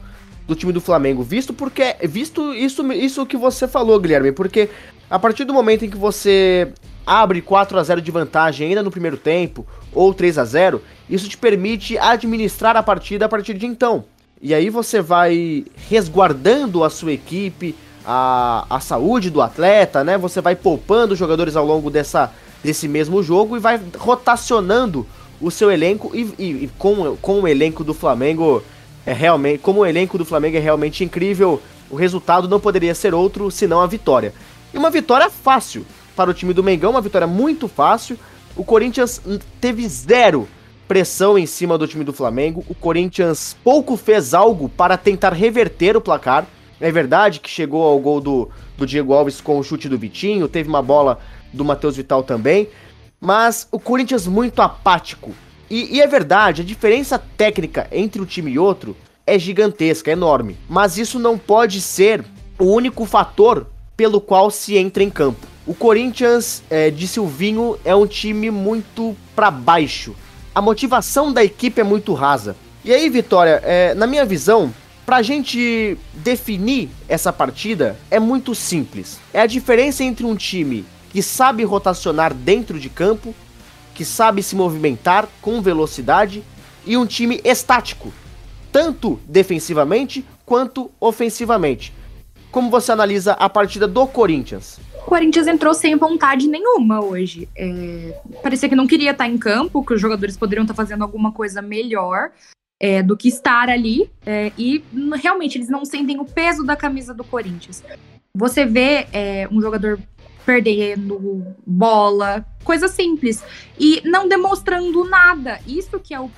do 0.47 0.55
time 0.55 0.73
do 0.73 0.81
Flamengo, 0.81 1.23
visto 1.23 1.53
porque 1.53 1.95
visto 2.03 2.53
isso 2.53 2.91
isso 2.91 3.25
que 3.25 3.37
você 3.37 3.67
falou, 3.67 3.99
Guilherme, 3.99 4.31
porque 4.31 4.69
a 5.09 5.19
partir 5.19 5.45
do 5.45 5.53
momento 5.53 5.85
em 5.85 5.89
que 5.89 5.97
você 5.97 6.73
abre 7.05 7.41
4 7.41 7.77
a 7.77 7.83
0 7.83 8.01
de 8.01 8.11
vantagem 8.11 8.69
ainda 8.69 8.83
no 8.83 8.91
primeiro 8.91 9.17
tempo 9.17 9.65
ou 9.91 10.13
3 10.13 10.37
a 10.37 10.45
0, 10.45 10.81
isso 11.09 11.29
te 11.29 11.37
permite 11.37 11.97
administrar 11.97 12.75
a 12.75 12.83
partida 12.83 13.25
a 13.25 13.29
partir 13.29 13.53
de 13.53 13.65
então. 13.65 14.05
E 14.41 14.53
aí 14.53 14.69
você 14.69 15.01
vai 15.01 15.65
resguardando 15.89 16.83
a 16.83 16.89
sua 16.89 17.13
equipe, 17.13 17.75
a, 18.05 18.65
a 18.69 18.79
saúde 18.79 19.29
do 19.29 19.41
atleta, 19.41 20.03
né? 20.03 20.17
Você 20.17 20.41
vai 20.41 20.55
poupando 20.55 21.15
jogadores 21.15 21.55
ao 21.55 21.65
longo 21.65 21.89
dessa, 21.89 22.31
desse 22.63 22.87
mesmo 22.87 23.21
jogo 23.23 23.55
e 23.55 23.59
vai 23.59 23.79
rotacionando 23.97 25.05
o 25.41 25.51
seu 25.51 25.71
elenco 25.71 26.11
e, 26.13 26.33
e, 26.37 26.45
e 26.63 26.71
com, 26.77 27.17
com 27.17 27.41
o 27.41 27.47
elenco 27.47 27.83
do 27.83 27.93
Flamengo 27.93 28.63
é 29.05 29.13
realmente, 29.13 29.59
como 29.59 29.81
o 29.81 29.85
elenco 29.85 30.17
do 30.17 30.25
Flamengo 30.25 30.57
é 30.57 30.59
realmente 30.59 31.03
incrível, 31.03 31.61
o 31.89 31.95
resultado 31.95 32.47
não 32.47 32.59
poderia 32.59 32.95
ser 32.95 33.13
outro 33.13 33.51
senão 33.51 33.81
a 33.81 33.87
vitória. 33.87 34.33
E 34.73 34.77
uma 34.77 34.89
vitória 34.89 35.29
fácil 35.29 35.85
para 36.15 36.29
o 36.29 36.33
time 36.33 36.53
do 36.53 36.63
Mengão, 36.63 36.91
uma 36.91 37.01
vitória 37.01 37.27
muito 37.27 37.67
fácil. 37.67 38.17
O 38.55 38.63
Corinthians 38.63 39.21
teve 39.59 39.87
zero 39.87 40.47
pressão 40.87 41.37
em 41.37 41.45
cima 41.45 41.77
do 41.77 41.87
time 41.87 42.03
do 42.03 42.13
Flamengo. 42.13 42.63
O 42.69 42.75
Corinthians 42.75 43.55
pouco 43.63 43.97
fez 43.97 44.33
algo 44.33 44.69
para 44.69 44.97
tentar 44.97 45.33
reverter 45.33 45.97
o 45.97 46.01
placar. 46.01 46.45
É 46.83 46.91
verdade 46.91 47.39
que 47.39 47.49
chegou 47.49 47.81
ao 47.81 47.97
gol 47.97 48.19
do, 48.19 48.49
do 48.77 48.85
Diego 48.85 49.13
Alves 49.13 49.39
com 49.39 49.57
o 49.57 49.63
chute 49.63 49.87
do 49.87 49.97
Vitinho, 49.97 50.49
teve 50.49 50.67
uma 50.67 50.81
bola 50.81 51.17
do 51.53 51.63
Matheus 51.63 51.95
Vital 51.95 52.23
também, 52.23 52.67
mas 53.21 53.65
o 53.71 53.79
Corinthians 53.79 54.27
muito 54.27 54.61
apático. 54.61 55.31
E, 55.69 55.95
e 55.95 56.01
é 56.01 56.07
verdade, 56.07 56.61
a 56.61 56.65
diferença 56.65 57.17
técnica 57.17 57.87
entre 57.89 58.21
um 58.21 58.25
time 58.25 58.51
e 58.51 58.59
outro 58.59 58.97
é 59.25 59.39
gigantesca, 59.39 60.11
é 60.11 60.13
enorme. 60.13 60.57
Mas 60.67 60.97
isso 60.97 61.17
não 61.19 61.37
pode 61.37 61.79
ser 61.79 62.25
o 62.59 62.65
único 62.65 63.05
fator 63.05 63.65
pelo 63.95 64.19
qual 64.19 64.51
se 64.51 64.75
entra 64.75 65.01
em 65.01 65.09
campo. 65.09 65.47
O 65.65 65.73
Corinthians 65.73 66.61
é, 66.69 66.89
de 66.89 67.07
Silvinho 67.07 67.79
é 67.85 67.95
um 67.95 68.05
time 68.05 68.51
muito 68.51 69.15
para 69.33 69.49
baixo. 69.49 70.13
A 70.53 70.61
motivação 70.61 71.31
da 71.31 71.45
equipe 71.45 71.79
é 71.79 71.83
muito 71.85 72.13
rasa. 72.13 72.57
E 72.83 72.91
aí, 72.91 73.09
Vitória, 73.09 73.61
é, 73.63 73.93
na 73.93 74.05
minha 74.05 74.25
visão, 74.25 74.73
Pra 75.05 75.21
gente 75.21 75.97
definir 76.13 76.89
essa 77.09 77.33
partida 77.33 77.97
é 78.09 78.19
muito 78.19 78.55
simples. 78.55 79.19
É 79.33 79.41
a 79.41 79.45
diferença 79.45 80.03
entre 80.03 80.25
um 80.25 80.35
time 80.35 80.85
que 81.11 81.21
sabe 81.21 81.63
rotacionar 81.63 82.33
dentro 82.33 82.79
de 82.79 82.89
campo, 82.89 83.35
que 83.93 84.05
sabe 84.05 84.41
se 84.41 84.55
movimentar 84.55 85.27
com 85.41 85.61
velocidade, 85.61 86.43
e 86.85 86.97
um 86.97 87.05
time 87.05 87.39
estático, 87.43 88.13
tanto 88.71 89.19
defensivamente 89.27 90.25
quanto 90.45 90.89
ofensivamente. 90.99 91.93
Como 92.51 92.69
você 92.69 92.91
analisa 92.91 93.33
a 93.33 93.49
partida 93.49 93.87
do 93.87 94.05
Corinthians? 94.07 94.79
O 94.95 95.05
Corinthians 95.05 95.47
entrou 95.47 95.73
sem 95.73 95.95
vontade 95.97 96.47
nenhuma 96.47 97.03
hoje. 97.03 97.47
É, 97.57 98.17
parecia 98.41 98.69
que 98.69 98.75
não 98.75 98.87
queria 98.87 99.11
estar 99.11 99.27
em 99.27 99.37
campo, 99.37 99.83
que 99.83 99.93
os 99.93 100.01
jogadores 100.01 100.37
poderiam 100.37 100.63
estar 100.63 100.73
fazendo 100.73 101.03
alguma 101.03 101.31
coisa 101.31 101.61
melhor 101.61 102.31
é, 102.83 103.01
do 103.01 103.15
que 103.15 103.29
estar 103.29 103.69
ali. 103.69 104.11
É, 104.25 104.51
e 104.57 104.83
realmente 105.15 105.57
eles 105.57 105.69
não 105.69 105.85
sentem 105.85 106.19
o 106.19 106.25
peso 106.25 106.65
da 106.65 106.75
camisa 106.75 107.13
do 107.13 107.23
Corinthians. 107.23 107.81
Você 108.35 108.65
vê 108.65 109.07
é, 109.13 109.47
um 109.49 109.61
jogador 109.61 109.97
perdendo 110.45 111.55
bola, 111.65 112.45
coisa 112.65 112.89
simples. 112.89 113.41
E 113.79 114.01
não 114.03 114.27
demonstrando 114.27 115.05
nada. 115.05 115.61
Isso 115.65 115.97
que 115.97 116.13
é 116.13 116.19
o 116.19 116.29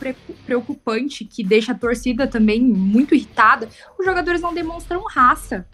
preocupante, 0.46 1.26
que 1.26 1.44
deixa 1.44 1.72
a 1.72 1.76
torcida 1.76 2.28
também 2.28 2.62
muito 2.62 3.16
irritada. 3.16 3.68
Os 3.98 4.06
jogadores 4.06 4.40
não 4.40 4.54
demonstram 4.54 5.04
raça 5.10 5.66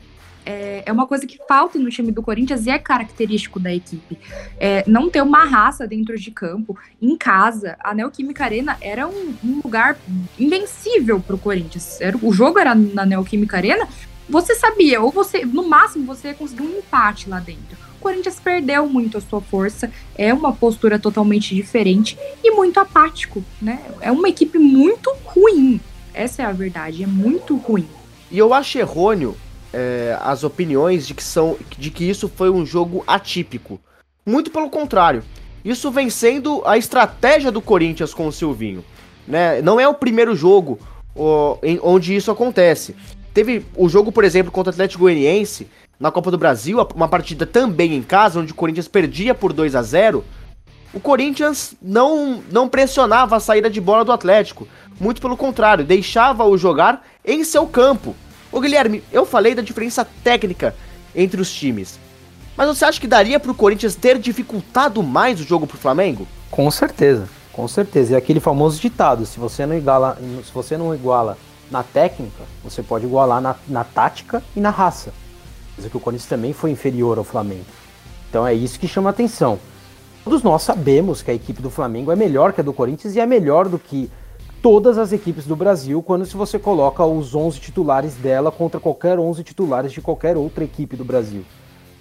é, 0.45 0.83
é 0.85 0.91
uma 0.91 1.05
coisa 1.05 1.25
que 1.25 1.39
falta 1.47 1.77
no 1.77 1.89
time 1.89 2.11
do 2.11 2.21
Corinthians 2.21 2.65
e 2.65 2.69
é 2.69 2.79
característico 2.79 3.59
da 3.59 3.73
equipe. 3.73 4.17
É, 4.59 4.83
não 4.87 5.09
ter 5.09 5.21
uma 5.21 5.43
raça 5.45 5.87
dentro 5.87 6.17
de 6.17 6.31
campo, 6.31 6.77
em 7.01 7.15
casa. 7.15 7.75
A 7.79 7.93
Neoquímica 7.93 8.43
Arena 8.43 8.77
era 8.81 9.07
um, 9.07 9.33
um 9.43 9.61
lugar 9.63 9.97
invencível 10.39 11.19
para 11.19 11.35
o 11.35 11.39
Corinthians. 11.39 11.99
Era, 12.01 12.17
o 12.21 12.31
jogo 12.31 12.59
era 12.59 12.73
na 12.73 13.05
Neoquímica 13.05 13.57
Arena, 13.57 13.87
você 14.29 14.55
sabia, 14.55 15.01
ou 15.01 15.11
você, 15.11 15.45
no 15.45 15.67
máximo, 15.67 16.05
você 16.05 16.29
ia 16.29 16.33
conseguir 16.33 16.63
um 16.63 16.77
empate 16.77 17.29
lá 17.29 17.39
dentro. 17.39 17.77
O 17.97 18.01
Corinthians 18.01 18.39
perdeu 18.39 18.87
muito 18.87 19.17
a 19.17 19.21
sua 19.21 19.41
força, 19.41 19.91
é 20.15 20.33
uma 20.33 20.53
postura 20.53 20.97
totalmente 20.97 21.53
diferente 21.53 22.17
e 22.43 22.49
muito 22.51 22.79
apático, 22.79 23.43
né? 23.61 23.83
É 23.99 24.11
uma 24.11 24.29
equipe 24.29 24.57
muito 24.57 25.13
ruim. 25.25 25.79
Essa 26.13 26.43
é 26.43 26.45
a 26.45 26.51
verdade, 26.51 27.03
é 27.03 27.07
muito 27.07 27.55
ruim. 27.57 27.87
E 28.31 28.37
eu 28.37 28.53
acho 28.53 28.79
errôneo 28.79 29.35
é, 29.73 30.17
as 30.21 30.43
opiniões 30.43 31.07
de 31.07 31.13
que, 31.13 31.23
são, 31.23 31.57
de 31.77 31.89
que 31.89 32.03
isso 32.03 32.29
foi 32.29 32.49
um 32.49 32.65
jogo 32.65 33.03
atípico. 33.07 33.79
Muito 34.25 34.51
pelo 34.51 34.69
contrário. 34.69 35.23
Isso 35.63 35.91
vem 35.91 36.09
sendo 36.09 36.61
a 36.65 36.77
estratégia 36.77 37.51
do 37.51 37.61
Corinthians 37.61 38.13
com 38.13 38.27
o 38.27 38.31
Silvinho. 38.31 38.83
Né? 39.27 39.61
Não 39.61 39.79
é 39.79 39.87
o 39.87 39.93
primeiro 39.93 40.35
jogo 40.35 40.79
ó, 41.15 41.57
em, 41.61 41.79
onde 41.81 42.15
isso 42.15 42.31
acontece. 42.31 42.95
Teve 43.33 43.65
o 43.75 43.87
jogo, 43.87 44.11
por 44.11 44.23
exemplo, 44.23 44.51
contra 44.51 44.71
o 44.71 44.73
Atlético 44.73 45.03
Goianiense, 45.03 45.67
na 45.99 46.11
Copa 46.11 46.31
do 46.31 46.37
Brasil, 46.37 46.79
uma 46.95 47.07
partida 47.07 47.45
também 47.45 47.95
em 47.95 48.01
casa, 48.01 48.39
onde 48.39 48.51
o 48.51 48.55
Corinthians 48.55 48.87
perdia 48.87 49.35
por 49.35 49.53
2 49.53 49.75
a 49.75 49.83
0 49.83 50.25
o 50.93 50.99
Corinthians 50.99 51.73
não, 51.81 52.43
não 52.51 52.67
pressionava 52.67 53.37
a 53.37 53.39
saída 53.39 53.69
de 53.69 53.79
bola 53.79 54.03
do 54.03 54.11
Atlético. 54.11 54.67
Muito 54.99 55.21
pelo 55.21 55.37
contrário, 55.37 55.85
deixava-o 55.85 56.57
jogar 56.57 57.05
em 57.23 57.43
seu 57.43 57.65
campo. 57.65 58.15
Ô 58.51 58.59
Guilherme, 58.59 59.03
eu 59.11 59.25
falei 59.25 59.55
da 59.55 59.61
diferença 59.61 60.05
técnica 60.23 60.75
entre 61.15 61.39
os 61.39 61.51
times. 61.51 61.99
Mas 62.57 62.67
você 62.67 62.83
acha 62.83 62.99
que 62.99 63.07
daria 63.07 63.39
para 63.39 63.51
o 63.51 63.55
Corinthians 63.55 63.95
ter 63.95 64.19
dificultado 64.19 65.01
mais 65.01 65.39
o 65.39 65.43
jogo 65.43 65.65
para 65.65 65.75
o 65.75 65.79
Flamengo? 65.79 66.27
Com 66.49 66.69
certeza, 66.69 67.29
com 67.53 67.67
certeza. 67.67 68.13
E 68.13 68.15
aquele 68.15 68.41
famoso 68.41 68.79
ditado: 68.79 69.25
se 69.25 69.39
você 69.39 69.65
não 69.65 69.75
iguala, 69.75 70.17
se 70.43 70.51
você 70.53 70.77
não 70.77 70.93
iguala 70.93 71.37
na 71.71 71.81
técnica, 71.81 72.43
você 72.61 72.83
pode 72.83 73.05
igualar 73.05 73.39
na, 73.39 73.55
na 73.67 73.83
tática 73.85 74.43
e 74.55 74.59
na 74.59 74.69
raça. 74.69 75.13
Mas 75.77 75.89
que 75.89 75.95
o 75.95 75.99
Corinthians 75.99 76.29
também 76.29 76.51
foi 76.51 76.71
inferior 76.71 77.17
ao 77.17 77.23
Flamengo. 77.23 77.65
Então 78.29 78.45
é 78.45 78.53
isso 78.53 78.77
que 78.77 78.87
chama 78.87 79.09
atenção. 79.09 79.57
Todos 80.23 80.43
nós 80.43 80.61
sabemos 80.61 81.23
que 81.23 81.31
a 81.31 81.33
equipe 81.33 81.61
do 81.61 81.69
Flamengo 81.69 82.11
é 82.11 82.15
melhor 82.15 82.53
que 82.53 82.61
a 82.61 82.63
do 82.63 82.73
Corinthians 82.73 83.15
e 83.15 83.19
é 83.19 83.25
melhor 83.25 83.67
do 83.67 83.79
que 83.79 84.11
todas 84.61 84.97
as 84.97 85.11
equipes 85.11 85.45
do 85.45 85.55
Brasil 85.55 86.01
quando 86.03 86.25
se 86.25 86.37
você 86.37 86.59
coloca 86.59 87.03
os 87.03 87.33
11 87.33 87.59
titulares 87.59 88.15
dela 88.15 88.51
contra 88.51 88.79
qualquer 88.79 89.19
11 89.19 89.43
titulares 89.43 89.91
de 89.91 90.01
qualquer 90.01 90.37
outra 90.37 90.63
equipe 90.63 90.95
do 90.95 91.03
Brasil. 91.03 91.43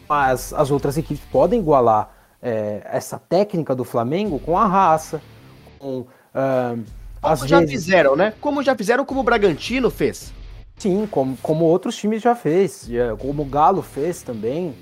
Mas 0.09 0.53
as 0.53 0.71
outras 0.71 0.99
equipes 0.99 1.25
podem 1.31 1.61
igualar 1.61 2.11
é, 2.43 2.83
essa 2.85 3.19
técnica 3.19 3.75
do 3.75 3.85
Flamengo 3.85 4.39
com 4.39 4.59
a 4.59 4.67
raça, 4.67 5.21
com 5.79 6.01
uh, 6.01 6.85
como 7.21 7.47
já 7.47 7.61
vezes... 7.61 7.75
fizeram, 7.75 8.17
né? 8.17 8.33
Como 8.41 8.63
já 8.63 8.75
fizeram, 8.75 9.05
como 9.05 9.21
o 9.21 9.25
Bragantino 9.25 9.91
fez. 9.91 10.33
Sim, 10.77 11.07
como, 11.11 11.37
como 11.43 11.65
outros 11.67 11.95
times 11.97 12.23
já 12.23 12.35
fez, 12.35 12.89
como 13.19 13.43
o 13.43 13.47
Galo 13.47 13.83
fez 13.83 14.23
também. 14.23 14.75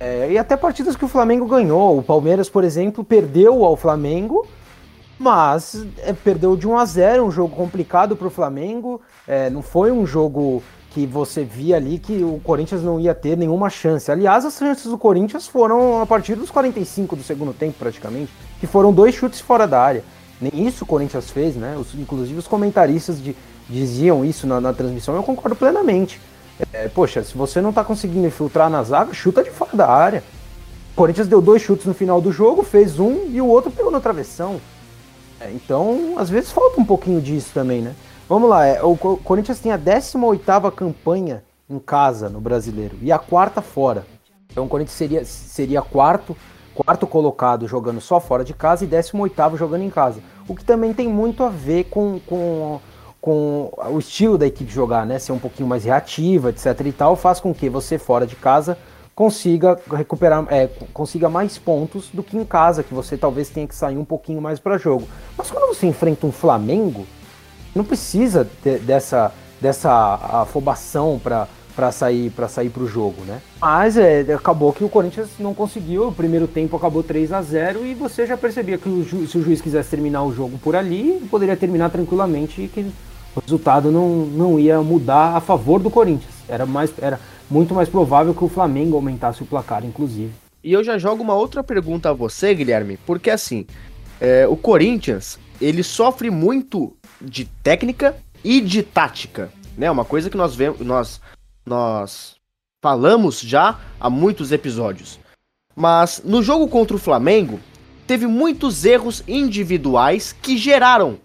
É, 0.00 0.32
e 0.32 0.38
até 0.38 0.56
partidas 0.56 0.96
que 0.96 1.04
o 1.04 1.08
Flamengo 1.08 1.46
ganhou. 1.46 1.98
O 1.98 2.02
Palmeiras, 2.02 2.48
por 2.48 2.64
exemplo, 2.64 3.04
perdeu 3.04 3.64
ao 3.64 3.76
Flamengo, 3.76 4.46
mas 5.18 5.86
é, 5.98 6.12
perdeu 6.12 6.56
de 6.56 6.66
1 6.66 6.78
a 6.78 6.84
0 6.84 7.24
um 7.24 7.30
jogo 7.30 7.54
complicado 7.54 8.16
para 8.16 8.26
o 8.26 8.30
Flamengo. 8.30 9.00
É, 9.26 9.48
não 9.50 9.62
foi 9.62 9.92
um 9.92 10.04
jogo 10.06 10.62
que 10.92 11.06
você 11.06 11.42
via 11.42 11.76
ali 11.76 11.98
que 11.98 12.22
o 12.22 12.38
Corinthians 12.44 12.82
não 12.82 13.00
ia 13.00 13.14
ter 13.14 13.36
nenhuma 13.36 13.70
chance. 13.70 14.10
Aliás, 14.10 14.44
as 14.44 14.58
chances 14.58 14.86
do 14.86 14.98
Corinthians 14.98 15.46
foram 15.46 16.02
a 16.02 16.06
partir 16.06 16.34
dos 16.34 16.50
45 16.50 17.16
do 17.16 17.22
segundo 17.22 17.54
tempo, 17.54 17.76
praticamente, 17.78 18.30
que 18.60 18.66
foram 18.66 18.92
dois 18.92 19.14
chutes 19.14 19.40
fora 19.40 19.66
da 19.66 19.80
área. 19.80 20.04
Nem 20.40 20.66
isso 20.66 20.84
o 20.84 20.86
Corinthians 20.86 21.30
fez, 21.30 21.56
né? 21.56 21.76
Os, 21.78 21.94
inclusive 21.94 22.38
os 22.38 22.46
comentaristas 22.46 23.22
de, 23.22 23.34
diziam 23.70 24.24
isso 24.24 24.46
na, 24.46 24.60
na, 24.60 24.72
transmissão, 24.72 25.14
eu 25.14 25.22
concordo 25.22 25.56
plenamente. 25.56 26.20
É, 26.72 26.88
poxa, 26.88 27.22
se 27.22 27.34
você 27.34 27.60
não 27.60 27.70
está 27.70 27.82
conseguindo 27.82 28.26
infiltrar 28.26 28.68
na 28.68 28.82
zaga, 28.82 29.14
chuta 29.14 29.42
de 29.42 29.50
fora 29.50 29.74
da 29.74 29.88
área. 29.88 30.22
O 30.92 30.94
Corinthians 30.94 31.26
deu 31.26 31.40
dois 31.40 31.62
chutes 31.62 31.86
no 31.86 31.94
final 31.94 32.20
do 32.20 32.30
jogo, 32.30 32.62
fez 32.62 32.98
um 32.98 33.28
e 33.30 33.40
o 33.40 33.46
outro 33.46 33.70
pegou 33.70 33.90
na 33.90 34.00
travessão. 34.00 34.60
É, 35.42 35.50
então, 35.50 36.14
às 36.18 36.30
vezes 36.30 36.52
falta 36.52 36.80
um 36.80 36.84
pouquinho 36.84 37.20
disso 37.20 37.50
também, 37.52 37.82
né? 37.82 37.94
Vamos 38.28 38.48
lá, 38.48 38.64
é, 38.64 38.82
o 38.82 38.96
Corinthians 38.96 39.58
tem 39.58 39.72
a 39.72 39.78
18ª 39.78 40.70
campanha 40.72 41.42
em 41.68 41.78
casa 41.78 42.28
no 42.28 42.40
Brasileiro 42.40 42.96
e 43.02 43.10
a 43.10 43.18
quarta 43.18 43.60
fora. 43.60 44.06
Então 44.50 44.64
o 44.64 44.68
Corinthians 44.68 44.96
seria, 44.96 45.24
seria 45.24 45.82
quarto 45.82 46.36
quarto 46.74 47.06
colocado 47.06 47.68
jogando 47.68 48.00
só 48.00 48.18
fora 48.18 48.44
de 48.44 48.54
casa 48.54 48.84
e 48.84 48.86
18 48.86 49.56
jogando 49.56 49.82
em 49.82 49.90
casa. 49.90 50.20
O 50.48 50.54
que 50.54 50.64
também 50.64 50.94
tem 50.94 51.08
muito 51.08 51.42
a 51.42 51.48
ver 51.48 51.84
com, 51.84 52.18
com, 52.26 52.80
com 53.20 53.72
o 53.90 53.98
estilo 53.98 54.38
da 54.38 54.46
equipe 54.46 54.72
jogar, 54.72 55.04
né? 55.04 55.18
Ser 55.18 55.32
um 55.32 55.38
pouquinho 55.38 55.68
mais 55.68 55.84
reativa, 55.84 56.50
etc. 56.50 56.66
e 56.86 56.92
tal, 56.92 57.16
faz 57.16 57.40
com 57.40 57.54
que 57.54 57.68
você 57.68 57.98
fora 57.98 58.26
de 58.26 58.36
casa 58.36 58.78
consiga 59.14 59.78
recuperar, 59.90 60.46
é, 60.50 60.68
consiga 60.92 61.28
mais 61.28 61.58
pontos 61.58 62.08
do 62.12 62.22
que 62.22 62.36
em 62.36 62.44
casa, 62.44 62.82
que 62.82 62.94
você 62.94 63.16
talvez 63.16 63.48
tenha 63.48 63.66
que 63.66 63.74
sair 63.74 63.96
um 63.96 64.04
pouquinho 64.04 64.40
mais 64.40 64.58
para 64.58 64.78
jogo. 64.78 65.06
Mas 65.36 65.50
quando 65.50 65.74
você 65.74 65.86
enfrenta 65.86 66.26
um 66.26 66.32
Flamengo, 66.32 67.06
não 67.74 67.84
precisa 67.84 68.48
de, 68.62 68.78
dessa, 68.78 69.32
dessa 69.60 69.90
afobação 70.42 71.20
para 71.22 71.48
para 71.74 71.90
sair 71.90 72.30
para 72.30 72.48
sair 72.48 72.68
para 72.68 72.82
o 72.82 72.86
jogo, 72.86 73.22
né? 73.22 73.40
Mas 73.60 73.96
é, 73.96 74.20
acabou 74.34 74.74
que 74.74 74.84
o 74.84 74.88
Corinthians 74.88 75.30
não 75.38 75.54
conseguiu. 75.54 76.08
O 76.08 76.12
primeiro 76.12 76.46
tempo 76.46 76.76
acabou 76.76 77.02
3 77.02 77.32
a 77.32 77.40
0 77.40 77.86
e 77.86 77.94
você 77.94 78.26
já 78.26 78.36
percebia 78.36 78.76
que 78.76 78.88
o 78.88 79.04
se 79.26 79.38
o 79.38 79.42
juiz 79.42 79.60
quisesse 79.60 79.88
terminar 79.88 80.22
o 80.22 80.32
jogo 80.32 80.58
por 80.58 80.76
ali, 80.76 81.26
poderia 81.30 81.56
terminar 81.56 81.90
tranquilamente 81.90 82.60
e 82.60 82.68
que 82.68 82.80
o 83.34 83.40
resultado 83.40 83.90
não, 83.90 84.08
não 84.26 84.60
ia 84.60 84.82
mudar 84.82 85.34
a 85.34 85.40
favor 85.40 85.80
do 85.80 85.90
Corinthians. 85.90 86.34
Era 86.46 86.66
mais 86.66 86.92
era 87.00 87.18
muito 87.52 87.74
mais 87.74 87.88
provável 87.88 88.34
que 88.34 88.42
o 88.42 88.48
Flamengo 88.48 88.96
aumentasse 88.96 89.42
o 89.42 89.46
placar, 89.46 89.84
inclusive. 89.84 90.32
E 90.64 90.72
eu 90.72 90.82
já 90.82 90.96
jogo 90.96 91.22
uma 91.22 91.34
outra 91.34 91.62
pergunta 91.62 92.08
a 92.08 92.12
você, 92.14 92.54
Guilherme, 92.54 92.96
porque 93.04 93.28
assim, 93.28 93.66
é, 94.18 94.46
o 94.48 94.56
Corinthians 94.56 95.38
ele 95.60 95.82
sofre 95.82 96.30
muito 96.30 96.96
de 97.20 97.44
técnica 97.62 98.16
e 98.42 98.60
de 98.60 98.82
tática, 98.82 99.52
né? 99.76 99.90
Uma 99.90 100.04
coisa 100.04 100.30
que 100.30 100.36
nós 100.36 100.54
vemos, 100.54 100.80
nós 100.80 101.20
nós 101.64 102.36
falamos 102.82 103.40
já 103.40 103.78
há 104.00 104.08
muitos 104.08 104.50
episódios. 104.50 105.20
Mas 105.76 106.22
no 106.24 106.42
jogo 106.42 106.66
contra 106.68 106.96
o 106.96 107.00
Flamengo, 107.00 107.60
teve 108.06 108.26
muitos 108.26 108.84
erros 108.84 109.22
individuais 109.28 110.32
que 110.32 110.56
geraram 110.56 111.18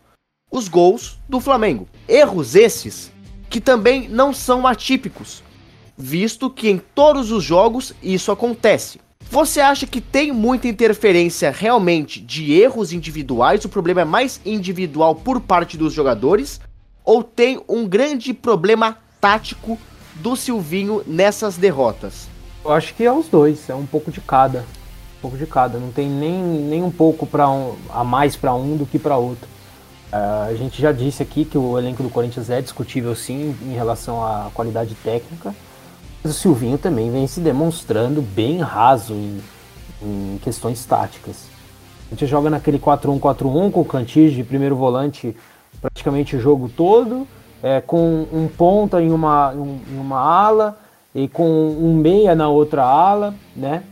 os 0.51 0.67
gols 0.67 1.17
do 1.27 1.39
Flamengo. 1.39 1.87
Erros 2.07 2.53
esses 2.53 3.11
que 3.49 3.61
também 3.61 4.09
não 4.09 4.33
são 4.33 4.67
atípicos, 4.67 5.41
visto 5.97 6.49
que 6.49 6.69
em 6.69 6.77
todos 6.77 7.31
os 7.31 7.43
jogos 7.43 7.93
isso 8.03 8.31
acontece. 8.31 8.99
Você 9.29 9.59
acha 9.59 9.85
que 9.85 9.99
tem 9.99 10.31
muita 10.31 10.67
interferência 10.67 11.51
realmente 11.51 12.21
de 12.21 12.53
erros 12.53 12.93
individuais? 12.93 13.65
O 13.65 13.69
problema 13.69 14.01
é 14.01 14.05
mais 14.05 14.39
individual 14.45 15.15
por 15.15 15.41
parte 15.41 15.75
dos 15.77 15.91
jogadores? 15.91 16.61
Ou 17.03 17.23
tem 17.23 17.61
um 17.67 17.87
grande 17.87 18.33
problema 18.33 18.97
tático 19.19 19.77
do 20.15 20.35
Silvinho 20.35 21.03
nessas 21.05 21.57
derrotas? 21.57 22.27
Eu 22.63 22.71
acho 22.71 22.93
que 22.93 23.03
é 23.03 23.11
os 23.11 23.27
dois, 23.27 23.69
é 23.69 23.75
um 23.75 23.85
pouco 23.85 24.11
de 24.11 24.21
cada. 24.21 24.59
Um 25.17 25.21
pouco 25.21 25.37
de 25.37 25.45
cada, 25.45 25.77
não 25.77 25.91
tem 25.91 26.07
nem, 26.09 26.41
nem 26.41 26.83
um 26.83 26.91
pouco 26.91 27.25
para 27.25 27.49
um, 27.49 27.75
a 27.89 28.03
mais 28.03 28.35
para 28.35 28.53
um 28.53 28.77
do 28.77 28.85
que 28.85 28.99
para 28.99 29.17
outro. 29.17 29.47
Uh, 30.11 30.49
a 30.49 30.55
gente 30.55 30.81
já 30.81 30.91
disse 30.93 31.21
aqui 31.21 31.43
que 31.43 31.57
o 31.57 31.77
elenco 31.77 32.01
do 32.01 32.09
Corinthians 32.09 32.49
é 32.49 32.61
discutível 32.61 33.13
sim 33.13 33.55
em 33.63 33.73
relação 33.73 34.25
à 34.25 34.49
qualidade 34.53 34.95
técnica, 34.95 35.53
mas 36.27 36.35
o 36.35 36.39
Silvinho 36.39 36.77
também 36.77 37.09
vem 37.09 37.25
se 37.25 37.39
demonstrando 37.39 38.21
bem 38.21 38.59
raso 38.59 39.13
em, 39.13 39.39
em 40.01 40.37
questões 40.43 40.85
táticas. 40.85 41.45
A 42.07 42.09
gente 42.13 42.27
joga 42.27 42.49
naquele 42.49 42.77
4-1-4-1 42.77 43.71
com 43.71 43.81
o 43.81 43.85
Cantis 43.85 44.33
de 44.33 44.43
primeiro 44.43 44.75
volante 44.75 45.33
praticamente 45.81 46.35
o 46.35 46.39
jogo 46.39 46.67
todo 46.67 47.25
é, 47.63 47.79
com 47.79 48.27
um 48.33 48.47
ponta 48.47 49.01
em 49.01 49.11
uma, 49.11 49.53
em 49.55 49.97
uma 49.97 50.19
ala 50.19 50.77
e 51.15 51.29
com 51.29 51.47
um 51.47 51.95
meia 51.95 52.35
na 52.35 52.49
outra 52.49 52.83
ala, 52.83 53.33
né? 53.55 53.83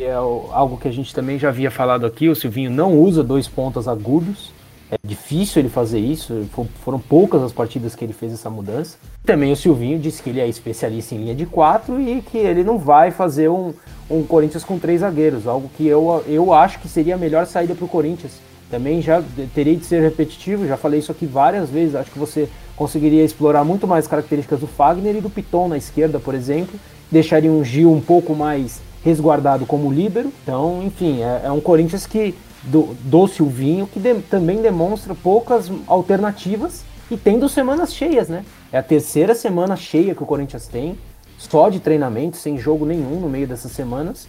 É 0.00 0.12
algo 0.12 0.78
que 0.78 0.88
a 0.88 0.92
gente 0.92 1.14
também 1.14 1.38
já 1.38 1.48
havia 1.48 1.70
falado 1.70 2.06
aqui, 2.06 2.28
o 2.28 2.36
Silvinho 2.36 2.70
não 2.70 2.94
usa 2.94 3.22
dois 3.22 3.46
pontas 3.46 3.86
agudos. 3.86 4.52
É 4.90 4.96
difícil 5.04 5.60
ele 5.60 5.68
fazer 5.68 5.98
isso, 5.98 6.46
foram 6.82 6.98
poucas 6.98 7.42
as 7.42 7.52
partidas 7.52 7.94
que 7.94 8.04
ele 8.04 8.14
fez 8.14 8.32
essa 8.32 8.48
mudança. 8.48 8.96
Também 9.24 9.52
o 9.52 9.56
Silvinho 9.56 9.98
disse 9.98 10.22
que 10.22 10.30
ele 10.30 10.40
é 10.40 10.48
especialista 10.48 11.14
em 11.14 11.18
linha 11.18 11.34
de 11.34 11.44
quatro 11.44 12.00
e 12.00 12.22
que 12.22 12.38
ele 12.38 12.64
não 12.64 12.78
vai 12.78 13.10
fazer 13.10 13.50
um, 13.50 13.74
um 14.10 14.22
Corinthians 14.22 14.64
com 14.64 14.78
três 14.78 15.00
zagueiros, 15.00 15.46
algo 15.46 15.70
que 15.76 15.86
eu, 15.86 16.24
eu 16.26 16.54
acho 16.54 16.78
que 16.78 16.88
seria 16.88 17.16
a 17.16 17.18
melhor 17.18 17.46
saída 17.46 17.74
para 17.74 17.84
o 17.84 17.88
Corinthians. 17.88 18.32
Também 18.70 19.02
já 19.02 19.22
terei 19.54 19.76
de 19.76 19.84
ser 19.84 20.00
repetitivo, 20.02 20.66
já 20.66 20.76
falei 20.76 21.00
isso 21.00 21.12
aqui 21.12 21.26
várias 21.26 21.68
vezes, 21.68 21.94
acho 21.94 22.10
que 22.10 22.18
você 22.18 22.48
conseguiria 22.76 23.24
explorar 23.24 23.64
muito 23.64 23.86
mais 23.86 24.06
características 24.06 24.60
do 24.60 24.66
Fagner 24.66 25.16
e 25.16 25.20
do 25.20 25.28
Piton 25.28 25.68
na 25.68 25.76
esquerda, 25.76 26.18
por 26.18 26.34
exemplo. 26.34 26.78
Deixaria 27.10 27.50
um 27.50 27.64
Gil 27.64 27.92
um 27.92 28.00
pouco 28.00 28.34
mais 28.34 28.80
resguardado 29.02 29.66
como 29.66 29.90
líbero. 29.90 30.32
Então, 30.42 30.82
enfim, 30.82 31.22
é, 31.22 31.42
é 31.44 31.50
um 31.50 31.60
Corinthians 31.60 32.06
que 32.06 32.34
do, 32.62 32.94
do 33.00 33.26
Silvinho 33.26 33.86
que 33.86 33.98
de, 33.98 34.14
também 34.22 34.60
demonstra 34.60 35.14
poucas 35.14 35.70
alternativas 35.86 36.84
e 37.10 37.16
tendo 37.16 37.48
semanas 37.48 37.94
cheias, 37.94 38.28
né? 38.28 38.44
É 38.70 38.78
a 38.78 38.82
terceira 38.82 39.34
semana 39.34 39.76
cheia 39.76 40.14
que 40.14 40.22
o 40.22 40.26
Corinthians 40.26 40.66
tem, 40.66 40.98
só 41.38 41.68
de 41.68 41.80
treinamento, 41.80 42.36
sem 42.36 42.58
jogo 42.58 42.84
nenhum 42.84 43.20
no 43.20 43.28
meio 43.28 43.46
dessas 43.46 43.72
semanas. 43.72 44.28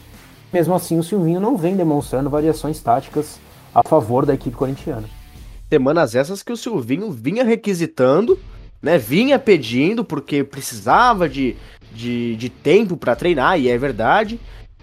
Mesmo 0.51 0.73
assim, 0.73 0.97
o 0.97 1.03
Silvinho 1.03 1.39
não 1.39 1.57
vem 1.57 1.75
demonstrando 1.75 2.29
variações 2.29 2.79
táticas 2.79 3.39
a 3.73 3.87
favor 3.87 4.25
da 4.25 4.33
equipe 4.33 4.55
corintiana. 4.55 5.07
Semanas 5.69 6.15
essas 6.15 6.41
que 6.41 6.51
o 6.51 6.57
Silvinho 6.57 7.11
vinha 7.11 7.43
requisitando 7.43 8.39
né? 8.81 8.97
Vinha 8.97 9.37
pedindo 9.37 10.03
porque 10.03 10.43
precisava 10.43 11.27
de, 11.27 11.55
de, 11.93 12.35
de 12.35 12.49
tempo 12.49 12.95
para 12.95 13.15
treinar, 13.15 13.59
e 13.59 13.69
é 13.69 13.77
verdade. 13.77 14.39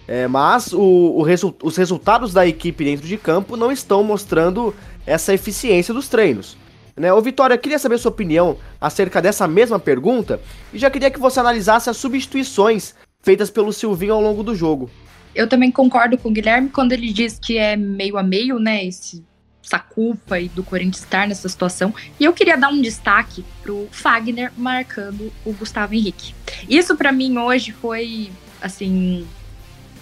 É, 0.09 0.29
mas 0.29 0.73
o, 0.73 0.81
o 0.81 1.23
resu 1.23 1.55
os 1.63 1.77
resultados 1.77 2.33
da 2.33 2.47
equipe 2.47 2.85
dentro 2.85 3.07
de 3.07 3.17
campo 3.17 3.57
não 3.57 3.73
estão 3.73 4.05
mostrando 4.05 4.75
essa 5.05 5.35
eficiência 5.35 5.93
dos 5.93 6.09
treinos. 6.09 6.57
Né? 6.97 7.13
Ô 7.13 7.21
Vitória, 7.21 7.59
queria 7.59 7.79
saber 7.79 7.99
sua 7.99 8.11
opinião 8.11 8.57
acerca 8.81 9.21
dessa 9.21 9.47
mesma 9.47 9.79
pergunta 9.79 10.41
e 10.73 10.79
já 10.79 10.89
queria 10.89 11.11
que 11.11 11.19
você 11.19 11.41
analisasse 11.41 11.91
as 11.91 11.97
substituições 11.97 12.95
feitas 13.23 13.51
pelo 13.51 13.73
Silvinho 13.73 14.15
ao 14.15 14.23
longo 14.23 14.43
do 14.43 14.55
jogo. 14.55 14.89
Eu 15.35 15.47
também 15.47 15.71
concordo 15.71 16.17
com 16.17 16.31
o 16.31 16.33
Guilherme 16.33 16.71
quando 16.71 16.93
ele 16.93 17.13
diz 17.13 17.39
que 17.39 17.59
é 17.59 17.77
meio 17.77 18.17
a 18.17 18.23
meio, 18.23 18.59
né? 18.59 18.87
Esse, 18.87 19.23
essa 19.63 19.79
culpa 19.79 20.37
aí 20.37 20.49
do 20.49 20.63
Corinthians 20.63 21.05
estar 21.05 21.29
nessa 21.29 21.47
situação. 21.47 21.93
E 22.19 22.25
eu 22.25 22.33
queria 22.33 22.57
dar 22.57 22.71
um 22.71 22.81
destaque 22.81 23.45
pro 23.63 23.87
Fagner 23.91 24.51
marcando 24.57 25.31
o 25.45 25.53
Gustavo 25.53 25.93
Henrique. 25.93 26.35
Isso 26.71 26.97
para 26.97 27.13
mim 27.13 27.37
hoje 27.37 27.73
foi, 27.73 28.31
assim, 28.63 29.27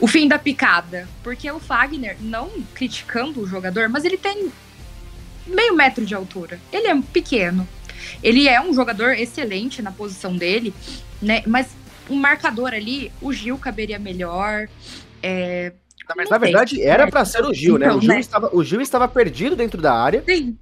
o 0.00 0.06
fim 0.06 0.28
da 0.28 0.38
picada. 0.38 1.08
Porque 1.22 1.50
o 1.50 1.60
Fagner, 1.60 2.16
não 2.20 2.50
criticando 2.74 3.40
o 3.40 3.46
jogador, 3.46 3.88
mas 3.88 4.04
ele 4.04 4.16
tem 4.16 4.50
meio 5.46 5.74
metro 5.74 6.04
de 6.04 6.14
altura. 6.14 6.60
Ele 6.72 6.86
é 6.88 7.02
pequeno. 7.02 7.66
Ele 8.22 8.48
é 8.48 8.60
um 8.60 8.72
jogador 8.72 9.12
excelente 9.12 9.82
na 9.82 9.90
posição 9.90 10.36
dele, 10.36 10.74
né? 11.20 11.42
Mas 11.46 11.68
um 12.08 12.16
marcador 12.16 12.74
ali, 12.74 13.10
o 13.20 13.32
Gil 13.32 13.56
caberia 13.58 13.98
melhor. 13.98 14.68
É, 15.22 15.72
mas 16.16 16.28
na 16.28 16.38
verdade 16.38 16.82
era 16.82 17.06
para 17.06 17.24
ser 17.24 17.44
o 17.44 17.54
Gil, 17.54 17.78
né? 17.78 17.86
então, 17.86 17.96
né? 17.96 17.98
O 17.98 18.02
Gil, 18.02 18.14
né? 18.14 18.20
Estava, 18.20 18.50
o 18.52 18.64
Gil 18.64 18.80
estava 18.80 19.08
perdido 19.08 19.56
dentro 19.56 19.80
da 19.80 19.94
área. 19.94 20.22
Sim. 20.26 20.56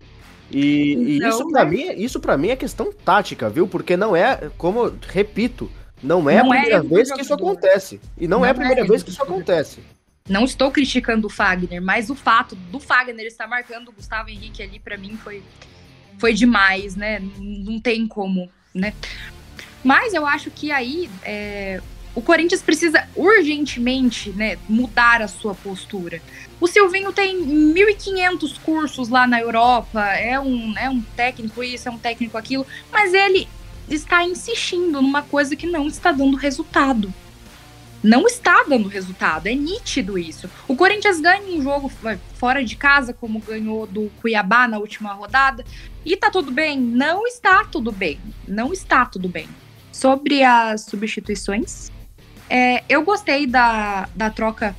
E, 0.51 1.17
então, 1.17 1.29
e 1.29 1.31
isso 1.31 1.49
para 1.49 1.65
né? 1.65 1.71
mim, 1.71 2.03
isso 2.03 2.21
para 2.21 2.37
mim 2.37 2.49
é 2.51 2.57
questão 2.57 2.93
tática, 2.93 3.49
viu? 3.49 3.67
Porque 3.67 3.97
não 3.97 4.15
é, 4.15 4.51
como 4.57 4.93
repito, 5.09 5.71
não 6.03 6.29
é 6.29 6.43
não 6.43 6.53
a 6.53 6.57
é 6.57 6.61
primeira 6.61 6.77
é 6.77 6.89
vez 6.89 7.13
que 7.13 7.21
isso 7.21 7.35
acontece. 7.35 8.01
E 8.19 8.27
não, 8.27 8.41
não 8.41 8.47
é 8.47 8.51
a 8.51 8.55
primeira 8.55 8.81
é 8.81 8.85
vez 8.85 9.03
que 9.03 9.11
isso 9.11 9.23
acontece. 9.23 9.81
Não 10.29 10.45
estou 10.45 10.71
criticando 10.71 11.27
o 11.27 11.31
Fagner, 11.31 11.83
mas 11.83 12.09
o 12.09 12.15
fato 12.15 12.55
do 12.55 12.79
Fagner 12.79 13.27
estar 13.27 13.47
marcando 13.47 13.89
o 13.89 13.93
Gustavo 13.93 14.31
Henrique 14.31 14.63
ali, 14.63 14.79
para 14.79 14.97
mim, 14.97 15.17
foi, 15.17 15.43
foi 16.19 16.33
demais, 16.33 16.95
né? 16.95 17.21
Não 17.39 17.81
tem 17.81 18.07
como, 18.07 18.49
né? 18.75 18.95
Mas 19.83 20.15
eu 20.15 20.25
acho 20.25 20.51
que 20.51 20.71
aí 20.71 21.11
é, 21.25 21.81
o 22.15 22.21
Corinthians 22.21 22.63
precisa 22.63 23.09
urgentemente 23.17 24.31
né, 24.31 24.59
mudar 24.69 25.23
a 25.23 25.29
sua 25.29 25.55
postura. 25.55 26.21
O 26.61 26.69
Silvinho 26.69 27.13
tem 27.13 27.45
1.500 27.75 28.61
cursos 28.61 29.09
lá 29.09 29.27
na 29.27 29.41
Europa, 29.41 30.05
é 30.15 30.39
um, 30.39 30.77
é 30.79 30.89
um 30.89 31.01
técnico 31.01 31.65
isso, 31.65 31.89
é 31.89 31.91
um 31.91 31.99
técnico 31.99 32.37
aquilo, 32.37 32.67
mas 32.93 33.13
ele 33.13 33.49
está 33.89 34.25
insistindo 34.25 35.01
numa 35.03 35.23
coisa 35.23 35.57
que 35.57 35.67
não 35.67 35.87
está 35.87 36.13
dando 36.13 36.37
resultado 36.37 37.13
não 38.03 38.27
está 38.27 38.65
dando 38.65 38.89
resultado. 38.89 39.47
É 39.47 39.55
nítido 39.55 40.19
isso. 40.19 40.51
O 40.67 40.75
Corinthians 40.75 41.21
ganha 41.21 41.57
um 41.57 41.63
jogo 41.63 41.91
fora 42.35 42.65
de 42.65 42.75
casa, 42.75 43.15
como 43.15 43.39
ganhou 43.39 43.87
do 43.87 44.11
Cuiabá 44.21 44.67
na 44.67 44.79
última 44.79 45.13
rodada, 45.13 45.65
e 46.05 46.17
tá 46.17 46.31
tudo 46.31 46.51
bem? 46.51 46.81
Não 46.81 47.27
está 47.27 47.65
tudo 47.65 47.93
bem. 47.93 48.19
Não 48.49 48.73
está 48.73 49.07
tudo 49.07 49.29
bem. 49.29 49.49
Sobre 49.93 50.43
as 50.43 50.83
substituições, 50.83 51.93
é, 52.51 52.83
eu 52.89 53.03
gostei 53.03 53.47
da, 53.47 54.09
da 54.17 54.31
troca 54.31 54.75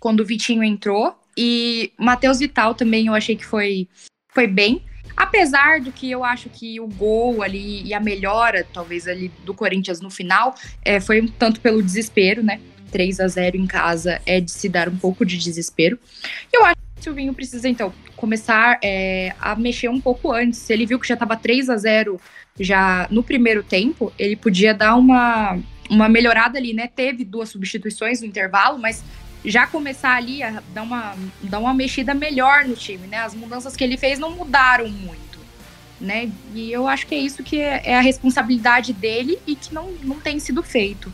quando 0.00 0.20
o 0.20 0.24
Vitinho 0.24 0.64
entrou, 0.64 1.14
e 1.36 1.92
Matheus 1.98 2.38
Vital 2.38 2.74
também 2.74 3.08
eu 3.08 3.14
achei 3.14 3.36
que 3.36 3.44
foi, 3.44 3.88
foi 4.32 4.46
bem. 4.46 4.82
Apesar 5.16 5.80
do 5.80 5.90
que 5.90 6.10
eu 6.10 6.22
acho 6.22 6.50
que 6.50 6.78
o 6.78 6.86
gol 6.86 7.42
ali 7.42 7.82
e 7.84 7.94
a 7.94 8.00
melhora, 8.00 8.66
talvez, 8.72 9.08
ali 9.08 9.30
do 9.44 9.54
Corinthians 9.54 10.00
no 10.00 10.10
final, 10.10 10.54
é, 10.84 11.00
foi 11.00 11.20
um 11.20 11.26
tanto 11.26 11.60
pelo 11.60 11.82
desespero, 11.82 12.42
né? 12.42 12.60
3 12.90 13.20
a 13.20 13.28
0 13.28 13.56
em 13.56 13.66
casa 13.66 14.20
é 14.26 14.40
de 14.40 14.50
se 14.50 14.68
dar 14.68 14.88
um 14.88 14.96
pouco 14.96 15.24
de 15.24 15.38
desespero. 15.38 15.98
Eu 16.52 16.64
acho 16.64 16.76
que 16.76 17.00
o 17.00 17.02
Silvinho 17.02 17.34
precisa, 17.34 17.68
então, 17.68 17.92
começar 18.14 18.78
é, 18.82 19.34
a 19.40 19.54
mexer 19.56 19.88
um 19.88 20.00
pouco 20.00 20.32
antes. 20.32 20.68
Ele 20.70 20.86
viu 20.86 20.98
que 20.98 21.08
já 21.08 21.14
estava 21.14 21.36
3 21.36 21.70
a 21.70 21.76
0 21.76 22.20
já 22.58 23.06
no 23.10 23.22
primeiro 23.22 23.62
tempo, 23.62 24.12
ele 24.18 24.34
podia 24.34 24.72
dar 24.72 24.96
uma, 24.96 25.58
uma 25.90 26.08
melhorada 26.08 26.58
ali, 26.58 26.72
né? 26.72 26.88
Teve 26.88 27.24
duas 27.24 27.50
substituições 27.50 28.20
no 28.20 28.26
intervalo, 28.26 28.78
mas 28.78 29.04
já 29.46 29.66
começar 29.66 30.16
ali 30.16 30.42
a 30.42 30.62
dar 30.74 30.82
uma, 30.82 31.14
dar 31.42 31.60
uma 31.60 31.72
mexida 31.72 32.12
melhor 32.12 32.64
no 32.64 32.74
time, 32.74 33.06
né? 33.06 33.18
As 33.18 33.34
mudanças 33.34 33.76
que 33.76 33.84
ele 33.84 33.96
fez 33.96 34.18
não 34.18 34.32
mudaram 34.32 34.88
muito, 34.88 35.38
né? 36.00 36.30
E 36.52 36.72
eu 36.72 36.88
acho 36.88 37.06
que 37.06 37.14
é 37.14 37.18
isso 37.18 37.42
que 37.42 37.60
é, 37.60 37.80
é 37.84 37.96
a 37.96 38.00
responsabilidade 38.00 38.92
dele 38.92 39.38
e 39.46 39.54
que 39.54 39.72
não, 39.72 39.92
não 40.02 40.20
tem 40.20 40.38
sido 40.40 40.62
feito. 40.62 41.12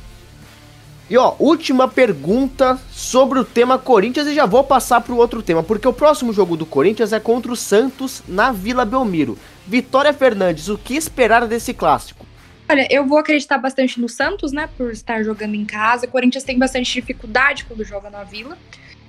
E 1.11 1.17
ó, 1.19 1.35
última 1.39 1.87
pergunta 1.87 2.81
sobre 2.91 3.39
o 3.39 3.45
tema 3.45 3.79
Corinthians 3.79 4.27
e 4.27 4.35
já 4.35 4.47
vou 4.47 4.65
passar 4.65 5.03
para 5.03 5.13
o 5.13 5.19
outro 5.19 5.43
tema, 5.43 5.63
porque 5.63 5.87
o 5.87 5.93
próximo 5.93 6.33
jogo 6.33 6.57
do 6.57 6.65
Corinthians 6.65 7.13
é 7.13 7.21
contra 7.21 7.53
o 7.53 7.57
Santos 7.57 8.23
na 8.27 8.51
Vila 8.51 8.87
Belmiro. 8.87 9.37
Vitória 9.67 10.15
Fernandes, 10.15 10.69
o 10.69 10.79
que 10.79 10.95
esperar 10.95 11.47
desse 11.47 11.75
clássico? 11.75 12.27
Olha, 12.73 12.89
eu 12.91 13.07
vou 13.07 13.19
acreditar 13.19 13.59
bastante 13.59 14.01
no 14.01 14.09
Santos, 14.09 14.51
né? 14.51 14.67
Por 14.79 14.93
estar 14.93 15.23
jogando 15.23 15.55
em 15.55 15.63
casa. 15.67 16.07
O 16.07 16.09
Corinthians 16.09 16.43
tem 16.43 16.59
bastante 16.59 16.91
dificuldade 16.91 17.67
quando 17.67 17.85
joga 17.85 18.09
na 18.09 18.25
Vila. 18.25 18.57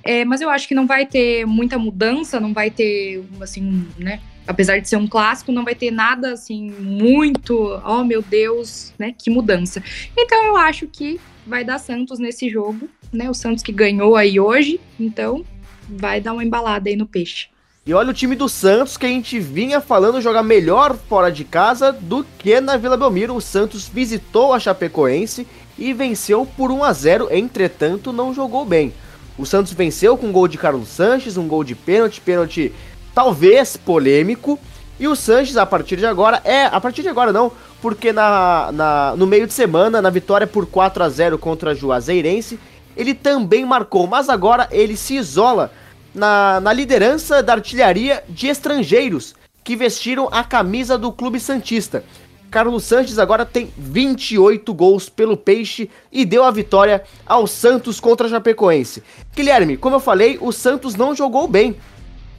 É, 0.02 0.22
mas 0.22 0.42
eu 0.42 0.50
acho 0.50 0.68
que 0.68 0.74
não 0.74 0.86
vai 0.86 1.06
ter 1.06 1.46
muita 1.46 1.78
mudança, 1.78 2.38
não 2.38 2.52
vai 2.52 2.70
ter, 2.70 3.24
assim, 3.40 3.88
né? 3.96 4.20
Apesar 4.46 4.78
de 4.80 4.86
ser 4.86 4.96
um 4.96 5.06
clássico, 5.06 5.50
não 5.50 5.64
vai 5.64 5.74
ter 5.74 5.90
nada 5.90 6.34
assim 6.34 6.72
muito, 6.72 7.80
oh 7.86 8.04
meu 8.04 8.20
Deus, 8.20 8.92
né? 8.98 9.14
Que 9.18 9.30
mudança. 9.30 9.82
Então 10.14 10.44
eu 10.44 10.58
acho 10.58 10.86
que 10.86 11.18
vai 11.46 11.64
dar 11.64 11.78
Santos 11.78 12.18
nesse 12.18 12.50
jogo, 12.50 12.86
né? 13.10 13.30
O 13.30 13.34
Santos 13.34 13.62
que 13.62 13.72
ganhou 13.72 14.14
aí 14.14 14.38
hoje, 14.38 14.78
então 15.00 15.42
vai 15.88 16.20
dar 16.20 16.34
uma 16.34 16.44
embalada 16.44 16.90
aí 16.90 16.96
no 16.96 17.06
peixe. 17.06 17.48
E 17.86 17.92
olha 17.92 18.12
o 18.12 18.14
time 18.14 18.34
do 18.34 18.48
Santos 18.48 18.96
que 18.96 19.04
a 19.04 19.10
gente 19.10 19.38
vinha 19.38 19.78
falando 19.78 20.18
jogar 20.18 20.42
melhor 20.42 20.96
fora 21.06 21.30
de 21.30 21.44
casa 21.44 21.92
do 21.92 22.24
que 22.38 22.58
na 22.58 22.78
Vila 22.78 22.96
Belmiro. 22.96 23.34
O 23.34 23.42
Santos 23.42 23.86
visitou 23.86 24.54
a 24.54 24.58
Chapecoense 24.58 25.46
e 25.76 25.92
venceu 25.92 26.48
por 26.56 26.70
1 26.70 26.82
a 26.82 26.92
0, 26.94 27.28
entretanto 27.30 28.10
não 28.10 28.32
jogou 28.32 28.64
bem. 28.64 28.90
O 29.36 29.44
Santos 29.44 29.74
venceu 29.74 30.16
com 30.16 30.28
um 30.28 30.32
gol 30.32 30.48
de 30.48 30.56
Carlos 30.56 30.88
Sanches, 30.88 31.36
um 31.36 31.46
gol 31.46 31.62
de 31.62 31.74
pênalti, 31.74 32.22
pênalti 32.22 32.72
talvez 33.14 33.76
polêmico. 33.76 34.58
E 34.98 35.06
o 35.06 35.14
Sanches, 35.14 35.58
a 35.58 35.66
partir 35.66 35.98
de 35.98 36.06
agora, 36.06 36.40
é, 36.42 36.64
a 36.64 36.80
partir 36.80 37.02
de 37.02 37.10
agora 37.10 37.34
não, 37.34 37.52
porque 37.82 38.14
na, 38.14 38.70
na, 38.72 39.14
no 39.14 39.26
meio 39.26 39.46
de 39.46 39.52
semana, 39.52 40.00
na 40.00 40.08
vitória 40.08 40.46
por 40.46 40.64
4 40.64 41.04
a 41.04 41.08
0 41.10 41.36
contra 41.36 41.72
a 41.72 41.74
Juazeirense, 41.74 42.58
ele 42.96 43.12
também 43.12 43.62
marcou, 43.66 44.06
mas 44.06 44.30
agora 44.30 44.68
ele 44.70 44.96
se 44.96 45.16
isola 45.16 45.70
na, 46.14 46.60
na 46.60 46.72
liderança 46.72 47.42
da 47.42 47.54
artilharia 47.54 48.22
de 48.28 48.46
estrangeiros 48.46 49.34
que 49.62 49.74
vestiram 49.74 50.28
a 50.30 50.44
camisa 50.44 50.96
do 50.96 51.10
Clube 51.10 51.40
Santista. 51.40 52.04
Carlos 52.50 52.84
Sanches 52.84 53.18
agora 53.18 53.44
tem 53.44 53.72
28 53.76 54.72
gols 54.72 55.08
pelo 55.08 55.36
Peixe 55.36 55.90
e 56.12 56.24
deu 56.24 56.44
a 56.44 56.52
vitória 56.52 57.02
ao 57.26 57.48
Santos 57.48 57.98
contra 57.98 58.28
a 58.28 58.30
Chapecoense. 58.30 59.02
Guilherme, 59.34 59.76
como 59.76 59.96
eu 59.96 60.00
falei, 60.00 60.38
o 60.40 60.52
Santos 60.52 60.94
não 60.94 61.16
jogou 61.16 61.48
bem. 61.48 61.74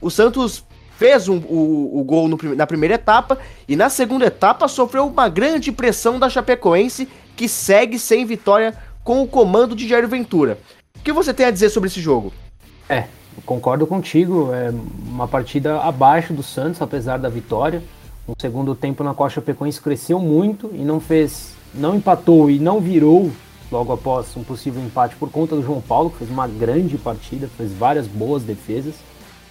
O 0.00 0.10
Santos 0.10 0.64
fez 0.96 1.28
um, 1.28 1.36
o, 1.36 2.00
o 2.00 2.04
gol 2.04 2.28
no, 2.28 2.38
na 2.54 2.66
primeira 2.66 2.94
etapa 2.94 3.38
e 3.68 3.76
na 3.76 3.90
segunda 3.90 4.24
etapa 4.24 4.66
sofreu 4.68 5.06
uma 5.06 5.28
grande 5.28 5.70
pressão 5.70 6.18
da 6.18 6.30
Chapecoense 6.30 7.06
que 7.36 7.46
segue 7.46 7.98
sem 7.98 8.24
vitória 8.24 8.74
com 9.04 9.22
o 9.22 9.28
comando 9.28 9.76
de 9.76 9.86
Jair 9.86 10.08
Ventura. 10.08 10.58
O 10.96 11.00
que 11.00 11.12
você 11.12 11.34
tem 11.34 11.44
a 11.44 11.50
dizer 11.50 11.68
sobre 11.68 11.88
esse 11.88 12.00
jogo? 12.00 12.32
É, 12.88 13.04
concordo 13.44 13.86
contigo, 13.86 14.50
é 14.52 14.72
uma 15.08 15.28
partida 15.28 15.80
abaixo 15.80 16.32
do 16.32 16.42
Santos, 16.42 16.80
apesar 16.80 17.18
da 17.18 17.28
vitória. 17.28 17.82
Um 18.28 18.34
segundo 18.38 18.74
tempo 18.74 19.04
na 19.04 19.14
qual 19.14 19.26
a 19.26 19.30
Chapecoense 19.30 19.80
cresceu 19.80 20.18
muito 20.18 20.70
e 20.74 20.78
não 20.78 20.98
fez, 20.98 21.54
não 21.74 21.94
empatou 21.94 22.50
e 22.50 22.58
não 22.58 22.80
virou 22.80 23.30
logo 23.70 23.92
após 23.92 24.36
um 24.36 24.42
possível 24.42 24.82
empate 24.82 25.16
por 25.16 25.30
conta 25.30 25.54
do 25.54 25.62
João 25.62 25.80
Paulo, 25.80 26.10
que 26.10 26.18
fez 26.18 26.30
uma 26.30 26.46
grande 26.46 26.96
partida, 26.98 27.48
fez 27.56 27.72
várias 27.72 28.06
boas 28.06 28.42
defesas. 28.42 28.94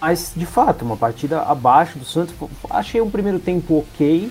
Mas, 0.00 0.32
de 0.36 0.44
fato, 0.44 0.84
uma 0.84 0.96
partida 0.96 1.42
abaixo 1.42 1.98
do 1.98 2.04
Santos. 2.04 2.34
Achei 2.68 3.00
um 3.00 3.10
primeiro 3.10 3.38
tempo 3.38 3.78
ok, 3.78 4.30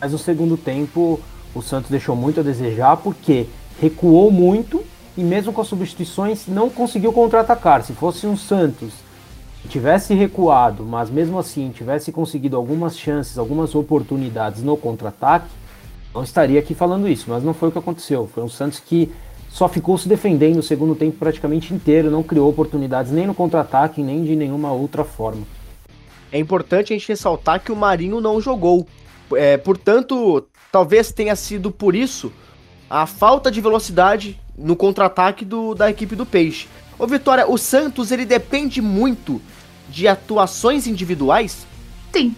mas 0.00 0.12
no 0.12 0.18
segundo 0.18 0.56
tempo 0.56 1.20
o 1.54 1.60
Santos 1.60 1.90
deixou 1.90 2.14
muito 2.14 2.40
a 2.40 2.42
desejar, 2.42 2.96
porque 2.96 3.46
recuou 3.80 4.30
muito 4.30 4.84
e 5.16 5.22
mesmo 5.22 5.52
com 5.52 5.60
as 5.60 5.68
substituições 5.68 6.46
não 6.46 6.70
conseguiu 6.70 7.12
contra-atacar. 7.12 7.82
Se 7.82 7.92
fosse 7.92 8.26
um 8.26 8.36
Santos 8.36 8.92
tivesse 9.68 10.12
recuado, 10.14 10.84
mas 10.84 11.08
mesmo 11.08 11.38
assim 11.38 11.70
tivesse 11.70 12.10
conseguido 12.10 12.56
algumas 12.56 12.98
chances, 12.98 13.38
algumas 13.38 13.74
oportunidades 13.74 14.62
no 14.62 14.76
contra-ataque, 14.76 15.48
não 16.14 16.22
estaria 16.22 16.58
aqui 16.58 16.74
falando 16.74 17.08
isso, 17.08 17.26
mas 17.28 17.44
não 17.44 17.54
foi 17.54 17.68
o 17.68 17.72
que 17.72 17.78
aconteceu. 17.78 18.28
Foi 18.34 18.42
um 18.42 18.48
Santos 18.48 18.80
que 18.80 19.10
só 19.48 19.68
ficou 19.68 19.96
se 19.96 20.08
defendendo 20.08 20.58
o 20.58 20.62
segundo 20.62 20.94
tempo 20.94 21.18
praticamente 21.18 21.72
inteiro, 21.72 22.10
não 22.10 22.22
criou 22.22 22.48
oportunidades 22.48 23.12
nem 23.12 23.26
no 23.26 23.34
contra-ataque, 23.34 24.02
nem 24.02 24.24
de 24.24 24.34
nenhuma 24.34 24.72
outra 24.72 25.04
forma. 25.04 25.42
É 26.30 26.38
importante 26.38 26.92
a 26.92 26.96
gente 26.96 27.08
ressaltar 27.08 27.60
que 27.60 27.70
o 27.70 27.76
Marinho 27.76 28.20
não 28.20 28.40
jogou, 28.40 28.86
É, 29.34 29.56
portanto, 29.56 30.46
talvez 30.70 31.12
tenha 31.12 31.34
sido 31.34 31.70
por 31.70 31.94
isso 31.94 32.30
a 32.90 33.06
falta 33.06 33.50
de 33.50 33.60
velocidade 33.62 34.38
no 34.56 34.76
contra-ataque 34.76 35.46
da 35.76 35.90
equipe 35.90 36.14
do 36.14 36.26
Peixe. 36.26 36.68
Ô 36.98 37.06
Vitória, 37.06 37.50
o 37.50 37.56
Santos 37.58 38.12
ele 38.12 38.24
depende 38.24 38.80
muito 38.80 39.40
de 39.88 40.06
atuações 40.06 40.86
individuais? 40.86 41.66
Sim. 42.12 42.34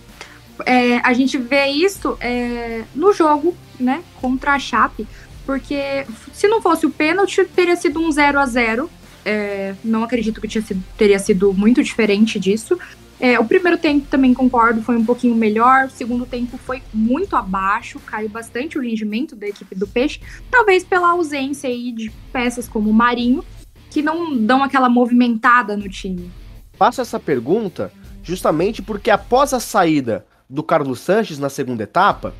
É, 0.64 0.98
a 0.98 1.12
gente 1.12 1.36
vê 1.36 1.66
isso 1.66 2.16
é, 2.20 2.84
no 2.94 3.12
jogo, 3.12 3.56
né, 3.78 4.02
contra 4.20 4.52
a 4.52 4.58
Chape, 4.58 5.06
porque 5.44 6.06
se 6.32 6.46
não 6.48 6.62
fosse 6.62 6.86
o 6.86 6.90
pênalti, 6.90 7.44
teria 7.44 7.76
sido 7.76 8.00
um 8.00 8.10
0 8.10 8.38
a 8.38 8.46
0 8.46 8.90
é, 9.24 9.74
Não 9.82 10.04
acredito 10.04 10.40
que 10.40 10.48
sido, 10.48 10.82
teria 10.96 11.18
sido 11.18 11.52
muito 11.52 11.82
diferente 11.82 12.38
disso. 12.38 12.78
É, 13.20 13.38
o 13.38 13.44
primeiro 13.44 13.78
tempo 13.78 14.06
também 14.08 14.34
concordo, 14.34 14.82
foi 14.82 14.96
um 14.96 15.04
pouquinho 15.04 15.34
melhor. 15.34 15.86
O 15.86 15.90
segundo 15.90 16.26
tempo 16.26 16.58
foi 16.58 16.82
muito 16.92 17.36
abaixo, 17.36 18.00
caiu 18.00 18.28
bastante 18.28 18.76
o 18.76 18.82
rendimento 18.82 19.36
da 19.36 19.46
equipe 19.46 19.74
do 19.74 19.86
Peixe, 19.86 20.20
talvez 20.50 20.84
pela 20.84 21.10
ausência 21.10 21.70
aí 21.70 21.92
de 21.92 22.10
peças 22.32 22.68
como 22.68 22.90
o 22.90 22.94
Marinho, 22.94 23.44
que 23.90 24.02
não 24.02 24.36
dão 24.36 24.62
aquela 24.62 24.88
movimentada 24.88 25.76
no 25.76 25.88
time. 25.88 26.30
Faço 26.76 27.00
essa 27.00 27.20
pergunta 27.20 27.92
justamente 28.22 28.82
porque 28.82 29.10
após 29.10 29.52
a 29.52 29.60
saída 29.60 30.26
do 30.48 30.62
Carlos 30.62 31.00
Sanches 31.00 31.38
na 31.38 31.48
segunda 31.48 31.84
etapa, 31.84 32.34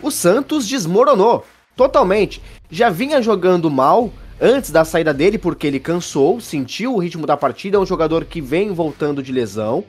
o 0.00 0.10
Santos 0.10 0.68
desmoronou 0.68 1.44
totalmente. 1.76 2.40
Já 2.70 2.90
vinha 2.90 3.20
jogando 3.22 3.70
mal 3.70 4.12
antes 4.40 4.70
da 4.70 4.84
saída 4.84 5.12
dele 5.12 5.38
porque 5.38 5.66
ele 5.66 5.80
cansou, 5.80 6.40
sentiu 6.40 6.94
o 6.94 6.98
ritmo 6.98 7.26
da 7.26 7.36
partida, 7.36 7.76
é 7.76 7.80
um 7.80 7.86
jogador 7.86 8.24
que 8.24 8.40
vem 8.40 8.72
voltando 8.72 9.22
de 9.22 9.32
lesão. 9.32 9.84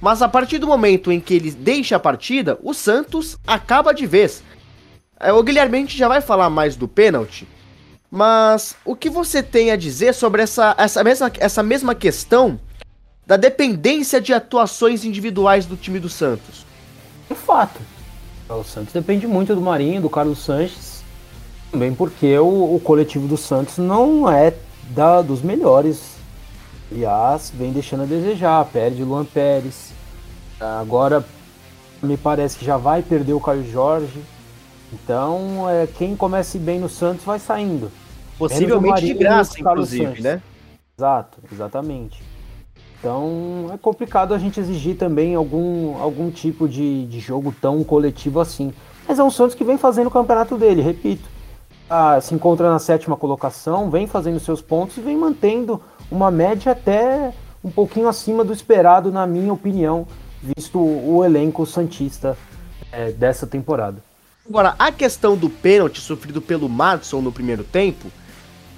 Mas 0.00 0.22
a 0.22 0.28
partir 0.28 0.58
do 0.58 0.66
momento 0.66 1.12
em 1.12 1.20
que 1.20 1.34
ele 1.34 1.50
deixa 1.50 1.96
a 1.96 2.00
partida, 2.00 2.58
o 2.62 2.72
Santos 2.72 3.38
acaba 3.46 3.92
de 3.92 4.06
vez. 4.06 4.42
É, 5.18 5.32
o 5.32 5.42
Guilherme 5.42 5.76
a 5.76 5.80
gente 5.80 5.98
já 5.98 6.08
vai 6.08 6.20
falar 6.20 6.48
mais 6.48 6.74
do 6.74 6.88
pênalti, 6.88 7.46
mas 8.10 8.74
o 8.84 8.96
que 8.96 9.10
você 9.10 9.42
tem 9.42 9.70
a 9.70 9.76
dizer 9.76 10.14
sobre 10.14 10.42
essa, 10.42 10.74
essa, 10.78 11.04
mesma, 11.04 11.30
essa 11.38 11.62
mesma 11.62 11.94
questão 11.94 12.58
da 13.26 13.36
dependência 13.36 14.20
de 14.20 14.32
atuações 14.32 15.04
individuais 15.04 15.66
do 15.66 15.76
time 15.76 16.00
do 16.00 16.08
Santos? 16.08 16.64
É 17.28 17.34
fato. 17.34 17.80
O 18.48 18.64
Santos 18.64 18.92
depende 18.92 19.26
muito 19.26 19.54
do 19.54 19.60
Marinho, 19.60 20.00
do 20.00 20.10
Carlos 20.10 20.40
Sanches, 20.40 21.04
também 21.70 21.94
porque 21.94 22.36
o, 22.38 22.74
o 22.74 22.80
coletivo 22.80 23.28
do 23.28 23.36
Santos 23.36 23.78
não 23.78 24.28
é 24.28 24.52
da, 24.88 25.22
dos 25.22 25.40
melhores. 25.40 26.16
Aliás, 26.90 27.52
vem 27.54 27.72
deixando 27.72 28.02
a 28.02 28.06
desejar, 28.06 28.64
perde 28.66 29.04
Luan 29.04 29.24
Pérez, 29.24 29.92
Agora 30.60 31.24
me 32.02 32.16
parece 32.16 32.58
que 32.58 32.64
já 32.64 32.76
vai 32.76 33.02
perder 33.02 33.32
o 33.32 33.40
Caio 33.40 33.64
Jorge. 33.64 34.22
Então, 34.92 35.68
é, 35.70 35.86
quem 35.86 36.14
comece 36.14 36.58
bem 36.58 36.78
no 36.78 36.88
Santos 36.88 37.24
vai 37.24 37.38
saindo. 37.38 37.90
Possivelmente 38.38 39.06
de 39.06 39.14
graça, 39.14 39.58
inclusive, 39.58 40.20
né? 40.20 40.42
Exato, 40.98 41.38
exatamente. 41.50 42.22
Então 42.98 43.70
é 43.72 43.78
complicado 43.78 44.34
a 44.34 44.38
gente 44.38 44.60
exigir 44.60 44.96
também 44.96 45.34
algum, 45.34 45.96
algum 45.98 46.30
tipo 46.30 46.68
de, 46.68 47.06
de 47.06 47.18
jogo 47.18 47.54
tão 47.58 47.82
coletivo 47.82 48.40
assim. 48.40 48.74
Mas 49.08 49.18
é 49.18 49.24
um 49.24 49.30
Santos 49.30 49.54
que 49.54 49.64
vem 49.64 49.78
fazendo 49.78 50.08
o 50.08 50.10
campeonato 50.10 50.58
dele, 50.58 50.82
repito. 50.82 51.26
Ah, 51.88 52.20
se 52.20 52.34
encontra 52.34 52.70
na 52.70 52.78
sétima 52.78 53.16
colocação, 53.16 53.90
vem 53.90 54.06
fazendo 54.06 54.38
seus 54.38 54.60
pontos 54.60 54.98
e 54.98 55.00
vem 55.00 55.16
mantendo 55.16 55.80
uma 56.10 56.30
média 56.30 56.72
até 56.72 57.32
um 57.62 57.70
pouquinho 57.70 58.08
acima 58.08 58.44
do 58.44 58.52
esperado, 58.52 59.12
na 59.12 59.26
minha 59.26 59.52
opinião, 59.52 60.06
visto 60.42 60.78
o 60.78 61.24
elenco 61.24 61.66
Santista 61.66 62.36
é, 62.90 63.12
dessa 63.12 63.46
temporada. 63.46 64.02
Agora, 64.48 64.74
a 64.78 64.90
questão 64.90 65.36
do 65.36 65.48
pênalti 65.48 66.00
sofrido 66.00 66.40
pelo 66.40 66.68
Madison 66.68 67.20
no 67.20 67.30
primeiro 67.30 67.62
tempo 67.62 68.10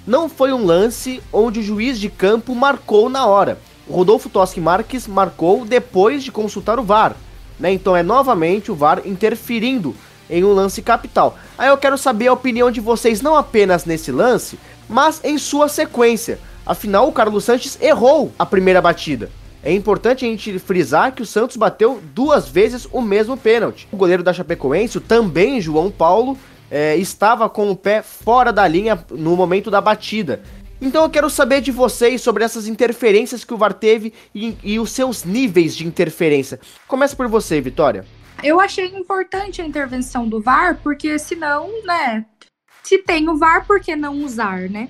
não 0.05 0.27
foi 0.27 0.51
um 0.51 0.65
lance 0.65 1.23
onde 1.31 1.61
o 1.61 1.63
juiz 1.63 1.99
de 1.99 2.09
campo 2.09 2.53
marcou 2.53 3.09
na 3.09 3.25
hora. 3.25 3.57
O 3.87 3.93
Rodolfo 3.93 4.29
Toschi 4.29 4.59
Marques 4.59 5.07
marcou 5.07 5.65
depois 5.65 6.23
de 6.23 6.31
consultar 6.31 6.77
o 6.77 6.83
VAR. 6.83 7.15
Né? 7.59 7.71
Então 7.71 7.95
é 7.95 8.03
novamente 8.03 8.71
o 8.71 8.75
VAR 8.75 9.01
interferindo 9.05 9.95
em 10.29 10.43
um 10.43 10.53
lance 10.53 10.81
capital. 10.81 11.37
Aí 11.57 11.69
eu 11.69 11.77
quero 11.77 11.97
saber 11.97 12.27
a 12.27 12.33
opinião 12.33 12.69
de 12.69 12.79
vocês 12.79 13.21
não 13.21 13.35
apenas 13.35 13.85
nesse 13.85 14.11
lance, 14.11 14.59
mas 14.89 15.21
em 15.23 15.37
sua 15.37 15.67
sequência. 15.67 16.39
Afinal, 16.65 17.07
o 17.07 17.11
Carlos 17.11 17.43
Sanches 17.43 17.77
errou 17.81 18.31
a 18.37 18.45
primeira 18.45 18.81
batida. 18.81 19.29
É 19.61 19.71
importante 19.71 20.25
a 20.25 20.27
gente 20.27 20.59
frisar 20.59 21.13
que 21.13 21.21
o 21.21 21.25
Santos 21.25 21.55
bateu 21.55 22.01
duas 22.13 22.49
vezes 22.49 22.87
o 22.91 23.01
mesmo 23.01 23.37
pênalti. 23.37 23.87
O 23.91 23.97
goleiro 23.97 24.23
da 24.23 24.33
Chapecoense, 24.33 24.99
também 24.99 25.61
João 25.61 25.89
Paulo, 25.89 26.37
é, 26.69 26.97
estava 26.97 27.49
com 27.49 27.71
o 27.71 27.75
pé 27.75 28.01
fora 28.01 28.51
da 28.51 28.67
linha 28.67 29.05
no 29.09 29.35
momento 29.35 29.71
da 29.71 29.79
batida. 29.79 30.41
Então 30.81 31.03
eu 31.03 31.09
quero 31.09 31.29
saber 31.29 31.61
de 31.61 31.71
vocês 31.71 32.21
sobre 32.21 32.43
essas 32.43 32.67
interferências 32.67 33.45
que 33.45 33.53
o 33.53 33.57
VAR 33.57 33.73
teve 33.73 34.13
e, 34.35 34.57
e 34.63 34.79
os 34.79 34.91
seus 34.91 35.23
níveis 35.23 35.77
de 35.77 35.87
interferência. 35.87 36.59
Começa 36.85 37.15
por 37.15 37.29
você, 37.29 37.61
Vitória. 37.61 38.05
Eu 38.43 38.59
achei 38.59 38.87
importante 38.87 39.61
a 39.61 39.65
intervenção 39.65 40.27
do 40.27 40.41
VAR, 40.41 40.77
porque 40.83 41.17
senão, 41.17 41.69
né, 41.85 42.25
se 42.83 42.97
tem 42.97 43.29
o 43.29 43.37
VAR, 43.37 43.65
por 43.65 43.79
que 43.79 43.95
não 43.95 44.25
usar, 44.25 44.69
né? 44.69 44.89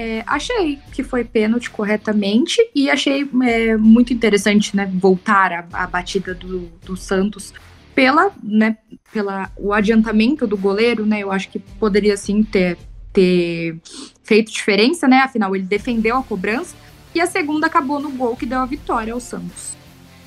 É, 0.00 0.22
achei 0.28 0.78
que 0.92 1.02
foi 1.02 1.24
pênalti 1.24 1.68
corretamente 1.68 2.56
e 2.72 2.88
achei 2.88 3.28
é, 3.42 3.76
muito 3.76 4.12
interessante, 4.12 4.76
né, 4.76 4.88
voltar 4.94 5.52
a, 5.52 5.66
a 5.72 5.88
batida 5.88 6.32
do, 6.32 6.70
do, 6.84 6.96
Santos 6.96 7.52
pela, 7.96 8.30
né, 8.40 8.78
pela 9.12 9.50
o 9.56 9.72
adiantamento 9.72 10.46
do 10.46 10.56
goleiro, 10.56 11.04
né, 11.04 11.18
eu 11.18 11.32
acho 11.32 11.48
que 11.48 11.58
poderia 11.58 12.16
sim 12.16 12.44
ter, 12.44 12.78
ter 13.12 13.76
feito 14.22 14.52
diferença, 14.52 15.08
né, 15.08 15.18
afinal 15.22 15.56
ele 15.56 15.64
defendeu 15.64 16.16
a 16.16 16.22
cobrança 16.22 16.76
e 17.12 17.20
a 17.20 17.26
segunda 17.26 17.66
acabou 17.66 17.98
no 17.98 18.10
gol 18.10 18.36
que 18.36 18.46
deu 18.46 18.60
a 18.60 18.66
vitória 18.66 19.12
ao 19.12 19.18
Santos. 19.18 19.76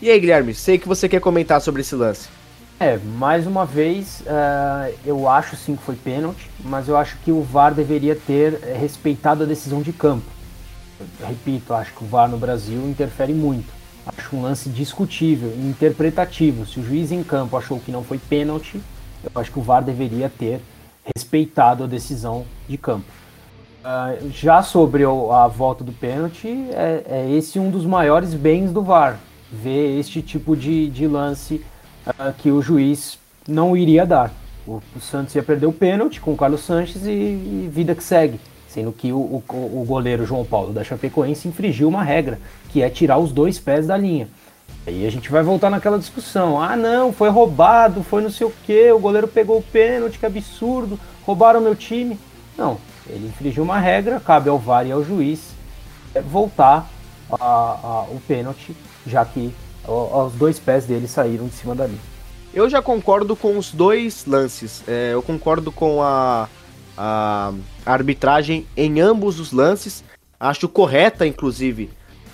E 0.02 0.10
aí, 0.10 0.20
Guilherme, 0.20 0.54
sei 0.54 0.78
que 0.78 0.88
você 0.88 1.08
quer 1.08 1.22
comentar 1.22 1.62
sobre 1.62 1.80
esse 1.80 1.96
lance. 1.96 2.28
É, 2.82 2.98
mais 2.98 3.46
uma 3.46 3.64
vez, 3.64 4.22
uh, 4.22 4.92
eu 5.06 5.30
acho 5.30 5.56
sim 5.56 5.76
que 5.76 5.84
foi 5.84 5.96
pênalti, 5.96 6.50
mas 6.66 6.88
eu 6.88 6.98
acho 6.98 7.16
que 7.18 7.32
o 7.32 7.44
VAR 7.44 7.76
deveria 7.76 8.16
ter 8.16 8.60
eh, 8.64 8.76
respeitado 8.76 9.44
a 9.44 9.46
decisão 9.46 9.84
de 9.84 9.94
campo. 9.94 10.26
Eu 11.20 11.28
repito, 11.28 11.76
acho 11.76 11.94
que 11.94 12.04
o 12.04 12.08
VAR 12.08 12.28
no 12.28 12.40
Brasil 12.40 12.82
interfere 12.90 13.34
muito. 13.34 13.72
Acho 14.04 14.36
um 14.36 14.42
lance 14.42 14.68
discutível, 14.68 15.54
interpretativo. 15.60 16.66
Se 16.66 16.80
o 16.80 16.84
juiz 16.84 17.12
em 17.12 17.22
campo 17.22 17.56
achou 17.56 17.80
que 17.80 17.92
não 17.92 18.04
foi 18.04 18.18
pênalti, 18.18 18.82
eu 19.24 19.40
acho 19.40 19.52
que 19.52 19.60
o 19.60 19.62
VAR 19.62 19.84
deveria 19.84 20.28
ter 20.28 20.60
respeitado 21.16 21.84
a 21.84 21.88
decisão 21.88 22.48
de 22.68 22.80
campo. 22.80 23.06
Uh, 23.86 24.32
já 24.32 24.64
sobre 24.64 25.04
a 25.04 25.48
volta 25.48 25.84
do 25.84 25.92
pênalti, 25.92 26.48
é, 26.72 27.04
é, 27.08 27.32
esse 27.32 27.60
um 27.60 27.70
dos 27.70 27.86
maiores 27.86 28.34
bens 28.34 28.72
do 28.72 28.82
VAR, 28.82 29.20
ver 29.52 30.00
este 30.00 30.24
tipo 30.24 30.58
de, 30.58 30.90
de 30.90 31.06
lance 31.06 31.64
uh, 32.08 32.34
que 32.38 32.52
o 32.52 32.62
juiz 32.62 33.18
não 33.48 33.76
iria 33.76 34.06
dar. 34.06 34.32
O, 34.66 34.82
o, 34.96 35.00
Santos 35.00 35.34
ia 35.36 35.44
perder 35.44 35.66
o 35.66 35.74
pênalti 35.74 36.22
com 36.22 36.34
o 36.34 36.38
Carlos 36.38 36.62
Sanches 36.62 37.06
e, 37.06 37.12
e 37.12 37.70
vida 37.72 37.96
que 37.96 38.04
segue. 38.04 38.40
Sendo 38.68 38.92
que 38.92 39.12
o, 39.12 39.18
o, 39.18 39.44
o, 39.50 39.86
goleiro 39.86 40.26
João 40.26 40.46
Paulo 40.46 40.72
da 40.72 40.84
Chapecoense 40.84 41.48
infringiu 41.48 41.90
uma 41.90 42.04
regra, 42.04 42.40
que 42.70 42.82
é 42.82 42.90
tirar 42.90 43.18
os 43.18 43.32
dois 43.32 43.60
pés 43.60 43.88
da 43.88 43.98
linha. 43.98 44.30
Aí 44.88 45.06
a 45.06 45.12
gente 45.12 45.30
vai 45.30 45.44
voltar 45.44 45.70
naquela 45.70 46.00
discussão. 46.00 46.62
Ah, 46.62 46.76
não, 46.76 47.12
foi 47.12 47.30
roubado, 47.30 48.02
foi 48.04 48.22
não 48.22 48.30
sei 48.30 48.48
o 48.48 48.54
que, 48.66 48.92
o 48.92 49.00
goleiro 49.00 49.28
pegou 49.28 49.58
o 49.58 49.64
pênalti, 49.64 50.18
que 50.18 50.26
absurdo, 50.26 51.00
roubaram 51.26 51.60
meu 51.60 51.76
time. 51.76 52.18
Não, 52.58 52.78
ele 53.08 53.28
infringiu 53.28 53.64
uma 53.64 53.80
regra, 53.80 54.20
cabe 54.20 54.50
ao 54.50 54.58
VAR 54.58 54.88
e 54.88 54.92
ao 54.92 55.04
juiz 55.04 55.52
é, 56.16 56.22
voltar 56.22 56.90
a, 57.30 57.36
a, 57.44 58.06
o 58.10 58.22
pênalti, 58.28 58.76
já 59.06 59.24
que 59.26 59.54
os 59.88 60.34
dois 60.34 60.60
pés 60.60 60.86
dele 60.86 61.08
saíram 61.08 61.48
de 61.48 61.56
cima 61.56 61.76
da 61.76 61.88
linha. 61.88 62.12
Eu 62.54 62.70
já 62.70 62.82
concordo 62.82 63.36
com 63.36 63.58
os 63.58 63.72
dois 63.72 64.26
lances. 64.26 64.84
É, 64.88 65.14
eu 65.14 65.22
concordo 65.22 65.72
com 65.72 66.04
a, 66.04 66.50
a, 66.98 67.54
arbitragem 67.86 68.68
em 68.76 69.00
ambos 69.00 69.40
os 69.40 69.52
lances. 69.52 70.04
Acho 70.40 70.68
correta, 70.68 71.26
inclusive, 71.26 71.90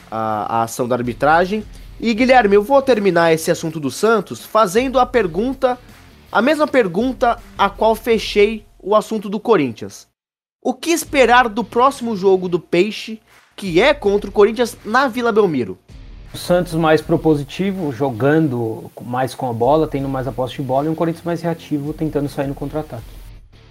a, 0.10 0.60
a 0.60 0.64
ação 0.64 0.88
da 0.88 0.96
arbitragem. 0.96 1.64
E 2.00 2.14
Guilherme, 2.14 2.56
eu 2.56 2.64
vou 2.64 2.82
terminar 2.82 3.32
esse 3.32 3.52
assunto 3.52 3.80
do 3.80 3.92
Santos 3.92 4.44
fazendo 4.44 5.00
a 5.00 5.06
pergunta, 5.06 5.78
a 6.32 6.42
mesma 6.42 6.68
pergunta 6.68 7.40
a 7.58 7.70
qual 7.70 7.96
fechei 7.96 8.66
o 8.80 8.96
assunto 8.96 9.30
do 9.30 9.40
Corinthians. 9.40 10.08
O 10.64 10.74
que 10.74 10.90
esperar 10.90 11.48
do 11.48 11.64
próximo 11.64 12.16
jogo 12.16 12.50
do 12.50 12.60
Peixe, 12.60 13.22
que 13.56 13.80
é 13.80 13.94
contra 13.94 14.30
o 14.30 14.34
Corinthians 14.34 14.76
na 14.84 15.08
Vila 15.08 15.32
Belmiro? 15.32 15.78
O 16.34 16.38
Santos 16.38 16.74
mais 16.74 17.02
propositivo, 17.02 17.92
jogando 17.92 18.92
mais 19.02 19.34
com 19.34 19.50
a 19.50 19.54
bola, 19.54 19.88
tendo 19.88 20.10
mais 20.10 20.28
a 20.28 20.32
posse 20.32 20.56
de 20.56 20.62
bola, 20.62 20.88
e 20.88 20.90
um 20.90 20.96
Corinthians 20.96 21.26
mais 21.26 21.42
reativo, 21.42 21.94
tentando 21.94 22.30
sair 22.30 22.48
no 22.48 22.54
contra-ataque. 22.54 23.18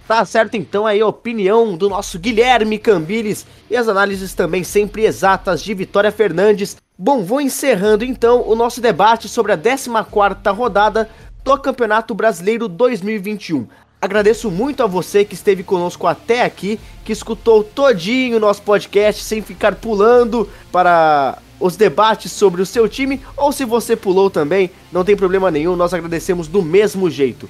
Tá 0.07 0.23
certo 0.23 0.55
então 0.55 0.85
aí 0.85 1.01
a 1.01 1.07
opinião 1.07 1.75
do 1.75 1.89
nosso 1.89 2.17
Guilherme 2.17 2.79
Cambiles 2.79 3.45
e 3.69 3.75
as 3.75 3.89
análises 3.89 4.33
também 4.33 4.63
sempre 4.63 5.03
exatas 5.03 5.61
de 5.61 5.73
Vitória 5.73 6.11
Fernandes. 6.13 6.77
Bom, 6.97 7.23
vou 7.23 7.41
encerrando 7.41 8.05
então 8.05 8.41
o 8.47 8.55
nosso 8.55 8.79
debate 8.79 9.27
sobre 9.27 9.51
a 9.51 9.57
14ª 9.57 10.55
rodada 10.55 11.09
do 11.43 11.57
Campeonato 11.57 12.15
Brasileiro 12.15 12.69
2021. 12.69 13.67
Agradeço 13.99 14.49
muito 14.49 14.81
a 14.81 14.87
você 14.87 15.25
que 15.25 15.33
esteve 15.33 15.61
conosco 15.61 16.07
até 16.07 16.43
aqui, 16.43 16.79
que 17.03 17.11
escutou 17.11 17.61
todinho 17.61 18.37
o 18.37 18.39
nosso 18.39 18.61
podcast 18.61 19.23
sem 19.23 19.41
ficar 19.41 19.75
pulando 19.75 20.47
para 20.71 21.37
os 21.59 21.75
debates 21.75 22.31
sobre 22.31 22.61
o 22.61 22.65
seu 22.65 22.87
time, 22.87 23.21
ou 23.35 23.51
se 23.51 23.65
você 23.65 23.95
pulou 23.95 24.29
também, 24.29 24.69
não 24.91 25.03
tem 25.03 25.15
problema 25.15 25.49
nenhum, 25.49 25.75
nós 25.75 25.93
agradecemos 25.93 26.47
do 26.47 26.61
mesmo 26.61 27.09
jeito. 27.09 27.49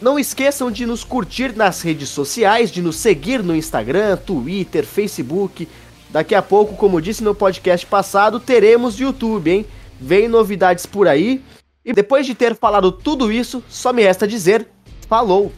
Não 0.00 0.18
esqueçam 0.18 0.70
de 0.70 0.84
nos 0.84 1.02
curtir 1.02 1.56
nas 1.56 1.80
redes 1.80 2.10
sociais, 2.10 2.70
de 2.70 2.82
nos 2.82 2.96
seguir 2.96 3.42
no 3.42 3.56
Instagram, 3.56 4.16
Twitter, 4.18 4.84
Facebook. 4.84 5.66
Daqui 6.10 6.34
a 6.34 6.42
pouco, 6.42 6.76
como 6.76 7.00
disse 7.00 7.24
no 7.24 7.34
podcast 7.34 7.86
passado, 7.86 8.38
teremos 8.38 9.00
YouTube, 9.00 9.50
hein? 9.50 9.66
Vem 9.98 10.28
novidades 10.28 10.84
por 10.84 11.08
aí. 11.08 11.42
E 11.82 11.94
depois 11.94 12.26
de 12.26 12.34
ter 12.34 12.54
falado 12.54 12.92
tudo 12.92 13.32
isso, 13.32 13.62
só 13.68 13.90
me 13.92 14.02
resta 14.02 14.28
dizer: 14.28 14.66
falou! 15.08 15.50